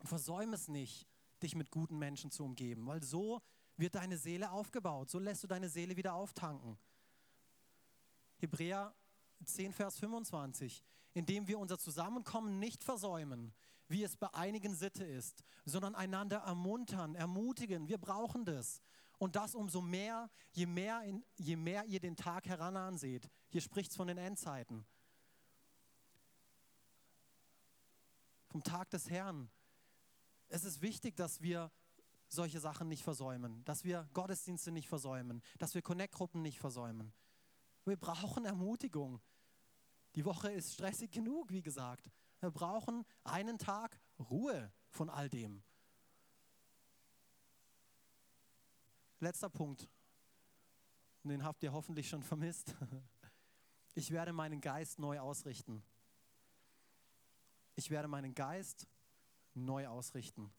[0.00, 1.06] Und versäume es nicht,
[1.42, 3.42] dich mit guten Menschen zu umgeben, weil so
[3.76, 6.78] wird deine Seele aufgebaut, so lässt du deine Seele wieder auftanken.
[8.38, 8.94] Hebräer
[9.44, 10.82] 10, Vers 25,
[11.12, 13.52] indem wir unser Zusammenkommen nicht versäumen,
[13.88, 17.86] wie es bei einigen Sitte ist, sondern einander ermuntern, ermutigen.
[17.86, 18.80] Wir brauchen das.
[19.18, 23.30] Und das umso mehr, je mehr, in, je mehr ihr den Tag herananseht.
[23.48, 24.86] Hier spricht es von den Endzeiten.
[28.48, 29.50] Vom Tag des Herrn.
[30.48, 31.70] Es ist wichtig, dass wir
[32.28, 37.12] solche Sachen nicht versäumen, dass wir Gottesdienste nicht versäumen, dass wir Connect-Gruppen nicht versäumen.
[37.84, 39.20] Wir brauchen Ermutigung.
[40.14, 42.10] Die Woche ist stressig genug, wie gesagt.
[42.40, 45.62] Wir brauchen einen Tag Ruhe von all dem.
[49.24, 49.88] Letzter Punkt,
[51.22, 52.74] den habt ihr hoffentlich schon vermisst.
[53.96, 55.80] Ich werde meinen Geist neu ausrichten.
[57.76, 58.88] Ich werde meinen Geist
[59.54, 60.52] neu ausrichten.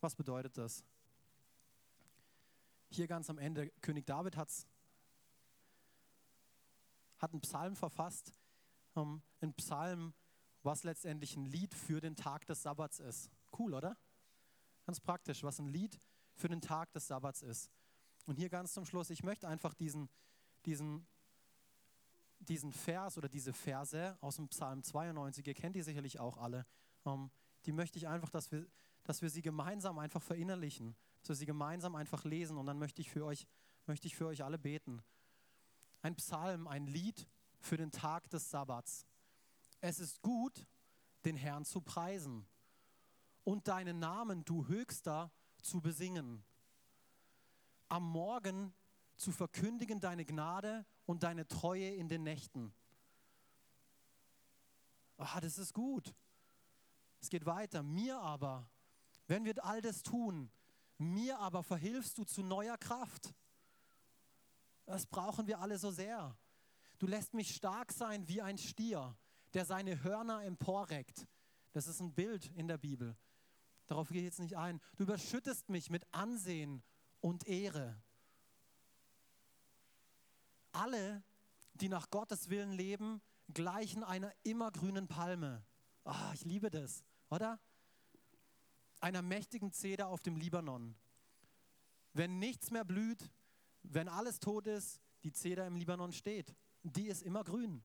[0.00, 0.82] Was bedeutet das?
[2.88, 4.66] Hier ganz am Ende, König David hat's,
[7.18, 8.32] hat einen Psalm verfasst,
[8.94, 10.14] um, ein Psalm,
[10.62, 13.30] was letztendlich ein Lied für den Tag des Sabbats ist.
[13.58, 13.98] Cool, oder?
[14.86, 16.00] Ganz praktisch, was ein Lied
[16.38, 17.70] für den Tag des Sabbats ist.
[18.26, 20.08] Und hier ganz zum Schluss, ich möchte einfach diesen,
[20.64, 21.06] diesen,
[22.38, 26.66] diesen Vers oder diese Verse aus dem Psalm 92, ihr kennt die sicherlich auch alle,
[27.02, 27.30] um,
[27.66, 28.66] die möchte ich einfach, dass wir,
[29.02, 33.00] dass wir sie gemeinsam einfach verinnerlichen, dass wir sie gemeinsam einfach lesen und dann möchte
[33.00, 33.46] ich für euch,
[33.86, 35.02] möchte ich für euch alle beten.
[36.02, 37.26] Ein Psalm, ein Lied
[37.58, 39.06] für den Tag des Sabbats.
[39.80, 40.66] Es ist gut,
[41.24, 42.46] den Herrn zu preisen
[43.42, 45.32] und deinen Namen, du Höchster,
[45.62, 46.44] zu besingen.
[47.88, 48.74] Am Morgen
[49.16, 52.72] zu verkündigen deine Gnade und deine Treue in den Nächten.
[55.16, 56.14] Ah, das ist gut.
[57.20, 57.82] Es geht weiter.
[57.82, 58.70] Mir aber,
[59.26, 60.50] wenn wir all das tun,
[60.98, 63.34] mir aber verhilfst du zu neuer Kraft.
[64.86, 66.36] Das brauchen wir alle so sehr.
[66.98, 69.16] Du lässt mich stark sein wie ein Stier,
[69.54, 71.26] der seine Hörner emporreckt.
[71.72, 73.16] Das ist ein Bild in der Bibel.
[73.88, 74.80] Darauf gehe ich jetzt nicht ein.
[74.96, 76.82] Du überschüttest mich mit Ansehen
[77.20, 78.00] und Ehre.
[80.72, 81.22] Alle,
[81.72, 83.20] die nach Gottes Willen leben,
[83.52, 85.64] gleichen einer immergrünen Palme.
[86.04, 87.58] Oh, ich liebe das, oder?
[89.00, 90.94] Einer mächtigen Zeder auf dem Libanon.
[92.12, 93.30] Wenn nichts mehr blüht,
[93.82, 96.54] wenn alles tot ist, die Zeder im Libanon steht.
[96.82, 97.82] Die ist immer grün.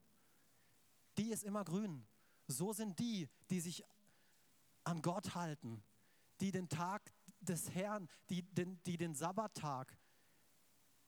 [1.18, 2.06] Die ist immer grün.
[2.47, 3.86] So sind die, die sich
[4.84, 5.82] an Gott halten,
[6.42, 9.98] die den Tag des Herrn, die den, die den Sabbattag,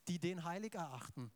[0.07, 1.31] die den heilig erachten,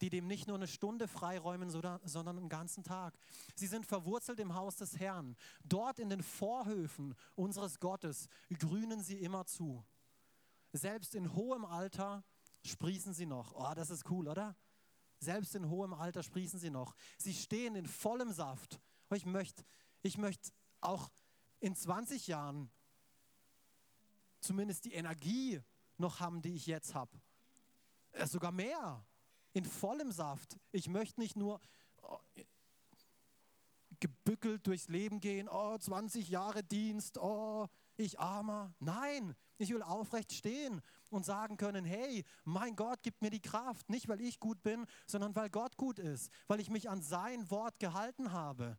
[0.00, 3.18] die dem nicht nur eine Stunde freiräumen, sondern einen ganzen Tag.
[3.54, 5.36] Sie sind verwurzelt im Haus des Herrn.
[5.64, 9.84] Dort in den Vorhöfen unseres Gottes grünen sie immer zu.
[10.72, 12.24] Selbst in hohem Alter
[12.64, 13.54] sprießen sie noch.
[13.54, 14.56] Oh, das ist cool, oder?
[15.20, 16.94] Selbst in hohem Alter sprießen sie noch.
[17.16, 18.80] Sie stehen in vollem Saft.
[19.10, 19.64] Ich möchte
[20.02, 21.10] ich möcht auch
[21.60, 22.70] in 20 Jahren
[24.40, 25.60] zumindest die Energie
[25.96, 27.20] noch haben, die ich jetzt habe.
[28.12, 29.04] Äh, sogar mehr.
[29.52, 30.56] In vollem Saft.
[30.72, 31.60] Ich möchte nicht nur
[32.02, 32.18] oh,
[34.00, 37.66] gebückelt durchs Leben gehen, oh, 20 Jahre Dienst, oh,
[37.96, 38.72] ich armer.
[38.78, 40.80] Nein, ich will aufrecht stehen
[41.10, 44.86] und sagen können, hey, mein Gott gibt mir die Kraft, nicht weil ich gut bin,
[45.06, 48.78] sondern weil Gott gut ist, weil ich mich an sein Wort gehalten habe,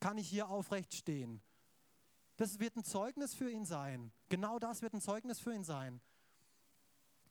[0.00, 1.42] kann ich hier aufrecht stehen.
[2.36, 4.12] Das wird ein Zeugnis für ihn sein.
[4.28, 6.00] Genau das wird ein Zeugnis für ihn sein.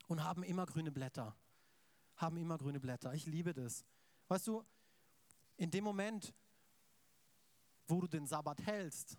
[0.07, 1.35] Und haben immer grüne Blätter.
[2.15, 3.13] Haben immer grüne Blätter.
[3.13, 3.85] Ich liebe das.
[4.27, 4.63] Weißt du,
[5.57, 6.33] in dem Moment,
[7.87, 9.17] wo du den Sabbat hältst,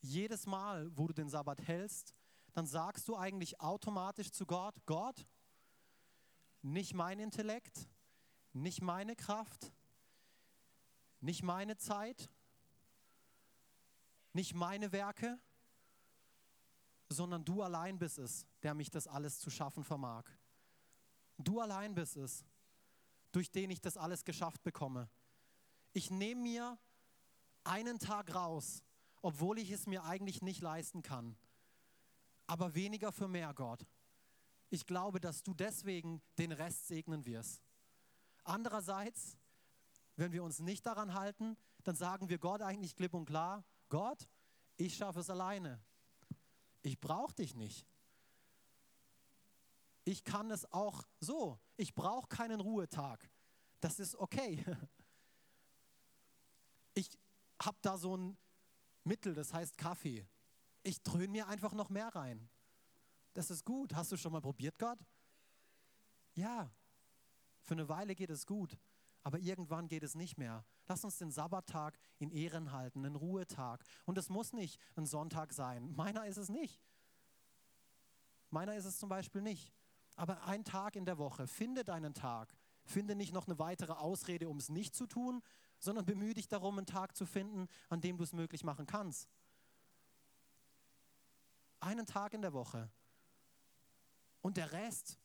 [0.00, 2.14] jedes Mal, wo du den Sabbat hältst,
[2.52, 5.26] dann sagst du eigentlich automatisch zu Gott, Gott,
[6.62, 7.88] nicht mein Intellekt,
[8.52, 9.72] nicht meine Kraft,
[11.20, 12.30] nicht meine Zeit,
[14.36, 15.40] nicht meine Werke,
[17.08, 20.24] sondern du allein bist es, der mich das alles zu schaffen vermag.
[21.38, 22.44] Du allein bist es,
[23.32, 25.08] durch den ich das alles geschafft bekomme.
[25.92, 26.78] Ich nehme mir
[27.64, 28.82] einen Tag raus,
[29.22, 31.36] obwohl ich es mir eigentlich nicht leisten kann.
[32.46, 33.86] Aber weniger für mehr, Gott.
[34.68, 37.62] Ich glaube, dass du deswegen den Rest segnen wirst.
[38.44, 39.38] Andererseits,
[40.16, 44.28] wenn wir uns nicht daran halten, dann sagen wir Gott eigentlich klipp und klar, Gott,
[44.76, 45.80] ich schaffe es alleine.
[46.82, 47.86] Ich brauche dich nicht.
[50.04, 51.58] Ich kann es auch so.
[51.76, 53.28] Ich brauche keinen Ruhetag.
[53.80, 54.64] Das ist okay.
[56.98, 57.10] Ich
[57.62, 58.38] habe da so ein
[59.04, 60.26] Mittel, das heißt Kaffee.
[60.82, 62.48] Ich dröhne mir einfach noch mehr rein.
[63.34, 63.94] Das ist gut.
[63.94, 64.98] Hast du schon mal probiert, Gott?
[66.34, 66.70] Ja.
[67.60, 68.78] Für eine Weile geht es gut,
[69.26, 70.64] aber irgendwann geht es nicht mehr.
[70.86, 73.82] Lass uns den Sabbattag in Ehren halten, einen Ruhetag.
[74.04, 75.92] Und es muss nicht ein Sonntag sein.
[75.96, 76.80] Meiner ist es nicht.
[78.50, 79.72] Meiner ist es zum Beispiel nicht.
[80.14, 82.54] Aber ein Tag in der Woche, finde deinen Tag.
[82.84, 85.42] Finde nicht noch eine weitere Ausrede, um es nicht zu tun,
[85.80, 89.28] sondern bemühe dich darum, einen Tag zu finden, an dem du es möglich machen kannst.
[91.80, 92.88] Einen Tag in der Woche.
[94.40, 95.18] Und der Rest,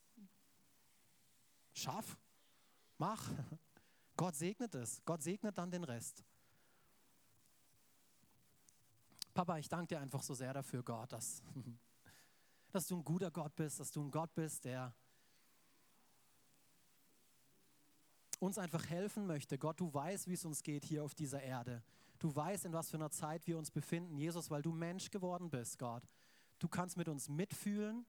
[1.76, 2.18] schaff,
[2.97, 3.30] mach.
[4.22, 5.01] Gott segnet es.
[5.03, 6.24] Gott segnet dann den Rest.
[9.34, 11.41] Papa, ich danke dir einfach so sehr dafür, Gott, dass,
[12.72, 14.93] dass du ein guter Gott bist, dass du ein Gott bist, der
[18.38, 19.57] uns einfach helfen möchte.
[19.57, 21.82] Gott, du weißt, wie es uns geht hier auf dieser Erde.
[22.19, 25.49] Du weißt, in was für einer Zeit wir uns befinden, Jesus, weil du Mensch geworden
[25.49, 26.03] bist, Gott.
[26.59, 28.05] Du kannst mit uns mitfühlen.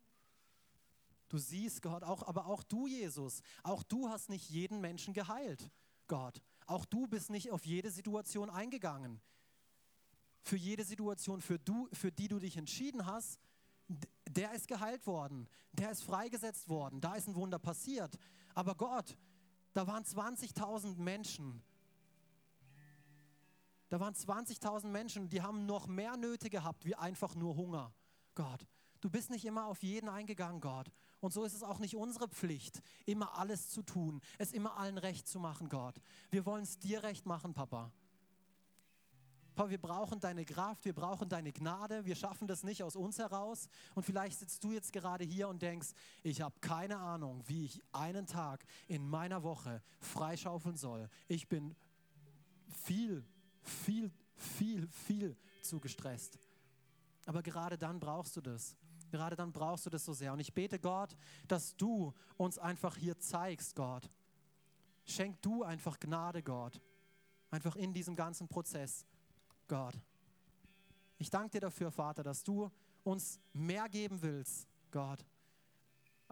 [1.31, 5.71] Du siehst, Gott, auch, aber auch du, Jesus, auch du hast nicht jeden Menschen geheilt,
[6.07, 6.43] Gott.
[6.67, 9.21] Auch du bist nicht auf jede Situation eingegangen.
[10.43, 13.39] Für jede Situation, für, du, für die du dich entschieden hast,
[14.29, 18.19] der ist geheilt worden, der ist freigesetzt worden, da ist ein Wunder passiert.
[18.55, 19.17] Aber Gott,
[19.73, 21.63] da waren 20.000 Menschen.
[23.89, 27.93] Da waren 20.000 Menschen, die haben noch mehr Nöte gehabt wie einfach nur Hunger.
[28.35, 28.67] Gott,
[29.01, 30.91] du bist nicht immer auf jeden eingegangen, Gott.
[31.23, 34.99] Und so ist es auch nicht unsere Pflicht, immer alles zu tun, es immer allen
[34.99, 35.95] recht zu machen, Gott.
[36.31, 37.93] Wir wollen es dir recht machen, Papa.
[39.55, 43.19] Papa, wir brauchen deine Kraft, wir brauchen deine Gnade, wir schaffen das nicht aus uns
[43.19, 43.69] heraus.
[43.95, 45.91] Und vielleicht sitzt du jetzt gerade hier und denkst,
[46.25, 51.09] ich habe keine Ahnung, wie ich einen Tag in meiner Woche freischaufeln soll.
[51.29, 51.77] Ich bin
[52.69, 53.25] viel,
[53.61, 56.37] viel, viel, viel zu gestresst.
[57.27, 58.77] Aber gerade dann brauchst du das.
[59.13, 60.33] Gerade dann brauchst du das so sehr.
[60.33, 61.15] Und ich bete Gott,
[61.47, 64.11] dass du uns einfach hier zeigst, Gott.
[65.05, 66.81] Schenk du einfach Gnade, Gott.
[67.51, 69.05] Einfach in diesem ganzen Prozess.
[69.69, 69.95] Gott.
[71.19, 72.71] Ich danke dir dafür, Vater, dass du
[73.05, 75.27] uns mehr geben willst, Gott,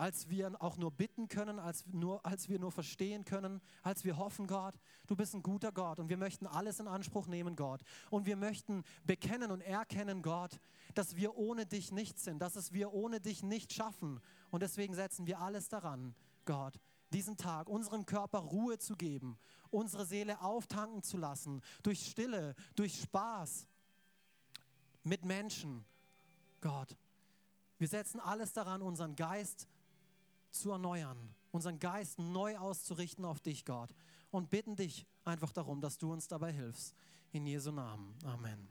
[0.01, 4.17] als wir auch nur bitten können, als, nur, als wir nur verstehen können, als wir
[4.17, 4.75] hoffen, Gott.
[5.07, 7.83] Du bist ein guter Gott und wir möchten alles in Anspruch nehmen, Gott.
[8.09, 10.59] Und wir möchten bekennen und erkennen, Gott,
[10.95, 14.23] dass wir ohne dich nichts sind, dass es wir ohne dich nicht schaffen.
[14.51, 16.15] Und deswegen setzen wir alles daran,
[16.47, 16.81] Gott,
[17.13, 19.39] diesen Tag, unserem Körper Ruhe zu geben,
[19.69, 23.67] unsere Seele auftanken zu lassen, durch Stille, durch Spaß
[25.03, 25.85] mit Menschen.
[26.63, 26.97] Gott,
[27.77, 29.69] wir setzen alles daran, unseren Geist
[30.51, 33.95] zu erneuern, unseren Geist neu auszurichten auf dich, Gott,
[34.31, 36.95] und bitten dich einfach darum, dass du uns dabei hilfst.
[37.33, 38.17] In Jesu Namen.
[38.25, 38.69] Amen.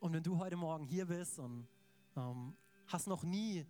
[0.00, 1.66] Und wenn du heute Morgen hier bist und
[2.14, 2.54] ähm,
[2.88, 3.66] hast noch nie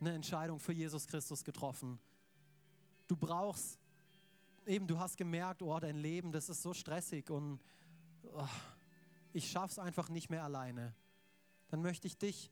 [0.00, 1.98] eine Entscheidung für Jesus Christus getroffen.
[3.06, 3.78] Du brauchst,
[4.66, 7.60] eben du hast gemerkt, oh, dein Leben, das ist so stressig und
[8.34, 8.46] oh,
[9.32, 10.94] ich schaff's einfach nicht mehr alleine.
[11.68, 12.50] Dann möchte ich dich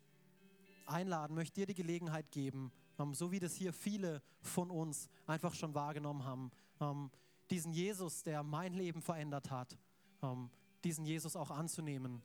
[0.90, 5.54] einladen, möchte dir die Gelegenheit geben, ähm, so wie das hier viele von uns einfach
[5.54, 7.10] schon wahrgenommen haben, ähm,
[7.50, 9.76] diesen Jesus, der mein Leben verändert hat,
[10.22, 10.50] ähm,
[10.84, 12.22] diesen Jesus auch anzunehmen.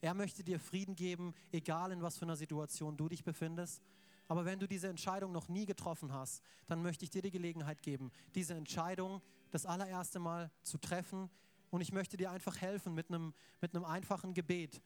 [0.00, 3.84] Er möchte dir Frieden geben, egal in was für einer Situation du dich befindest.
[4.26, 7.80] Aber wenn du diese Entscheidung noch nie getroffen hast, dann möchte ich dir die Gelegenheit
[7.80, 9.22] geben, diese Entscheidung
[9.52, 11.30] das allererste Mal zu treffen.
[11.70, 14.82] Und ich möchte dir einfach helfen mit einem, mit einem einfachen Gebet,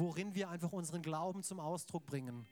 [0.00, 2.46] worin wir einfach unseren Glauben zum Ausdruck bringen.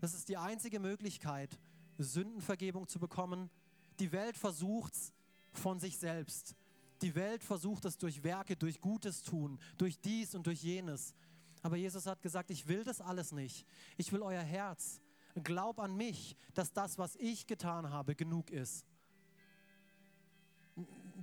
[0.00, 1.58] Das ist die einzige Möglichkeit,
[1.98, 3.50] Sündenvergebung zu bekommen.
[3.98, 5.12] Die Welt versucht es
[5.52, 6.54] von sich selbst.
[7.02, 11.12] Die Welt versucht es durch Werke, durch Gutes tun, durch dies und durch jenes.
[11.60, 13.66] Aber Jesus hat gesagt, ich will das alles nicht.
[13.96, 15.00] Ich will euer Herz.
[15.42, 18.86] Glaub an mich, dass das, was ich getan habe, genug ist.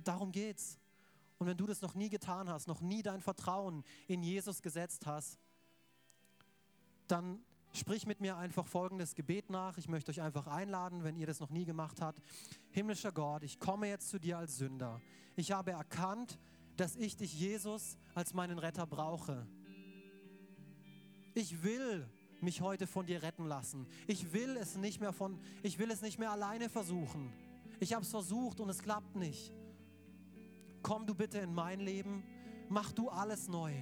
[0.04, 0.78] Darum geht's.
[1.38, 5.06] Und wenn du das noch nie getan hast, noch nie dein Vertrauen in Jesus gesetzt
[5.06, 5.38] hast,
[7.06, 7.40] dann
[7.72, 9.78] sprich mit mir einfach folgendes Gebet nach.
[9.78, 12.20] Ich möchte euch einfach einladen, wenn ihr das noch nie gemacht habt.
[12.70, 15.00] Himmlischer Gott, ich komme jetzt zu dir als Sünder.
[15.36, 16.38] Ich habe erkannt,
[16.76, 19.46] dass ich dich, Jesus, als meinen Retter brauche.
[21.34, 22.08] Ich will
[22.40, 23.86] mich heute von dir retten lassen.
[24.06, 27.32] Ich will es nicht mehr von, ich will es nicht mehr alleine versuchen.
[27.80, 29.52] Ich habe es versucht und es klappt nicht.
[30.88, 32.24] Komm du bitte in mein Leben,
[32.70, 33.74] mach du alles neu.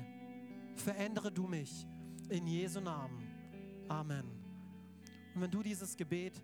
[0.75, 1.87] Verändere du mich
[2.31, 3.29] in Jesu Namen.
[3.89, 4.25] Amen.
[5.33, 6.43] Und wenn du dieses Gebet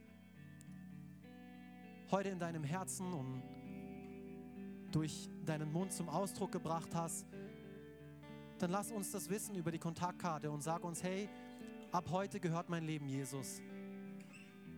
[2.12, 3.42] heute in deinem Herzen und
[4.92, 7.26] durch deinen Mund zum Ausdruck gebracht hast,
[8.60, 11.28] dann lass uns das wissen über die Kontaktkarte und sag uns, hey,
[11.90, 13.60] ab heute gehört mein Leben Jesus.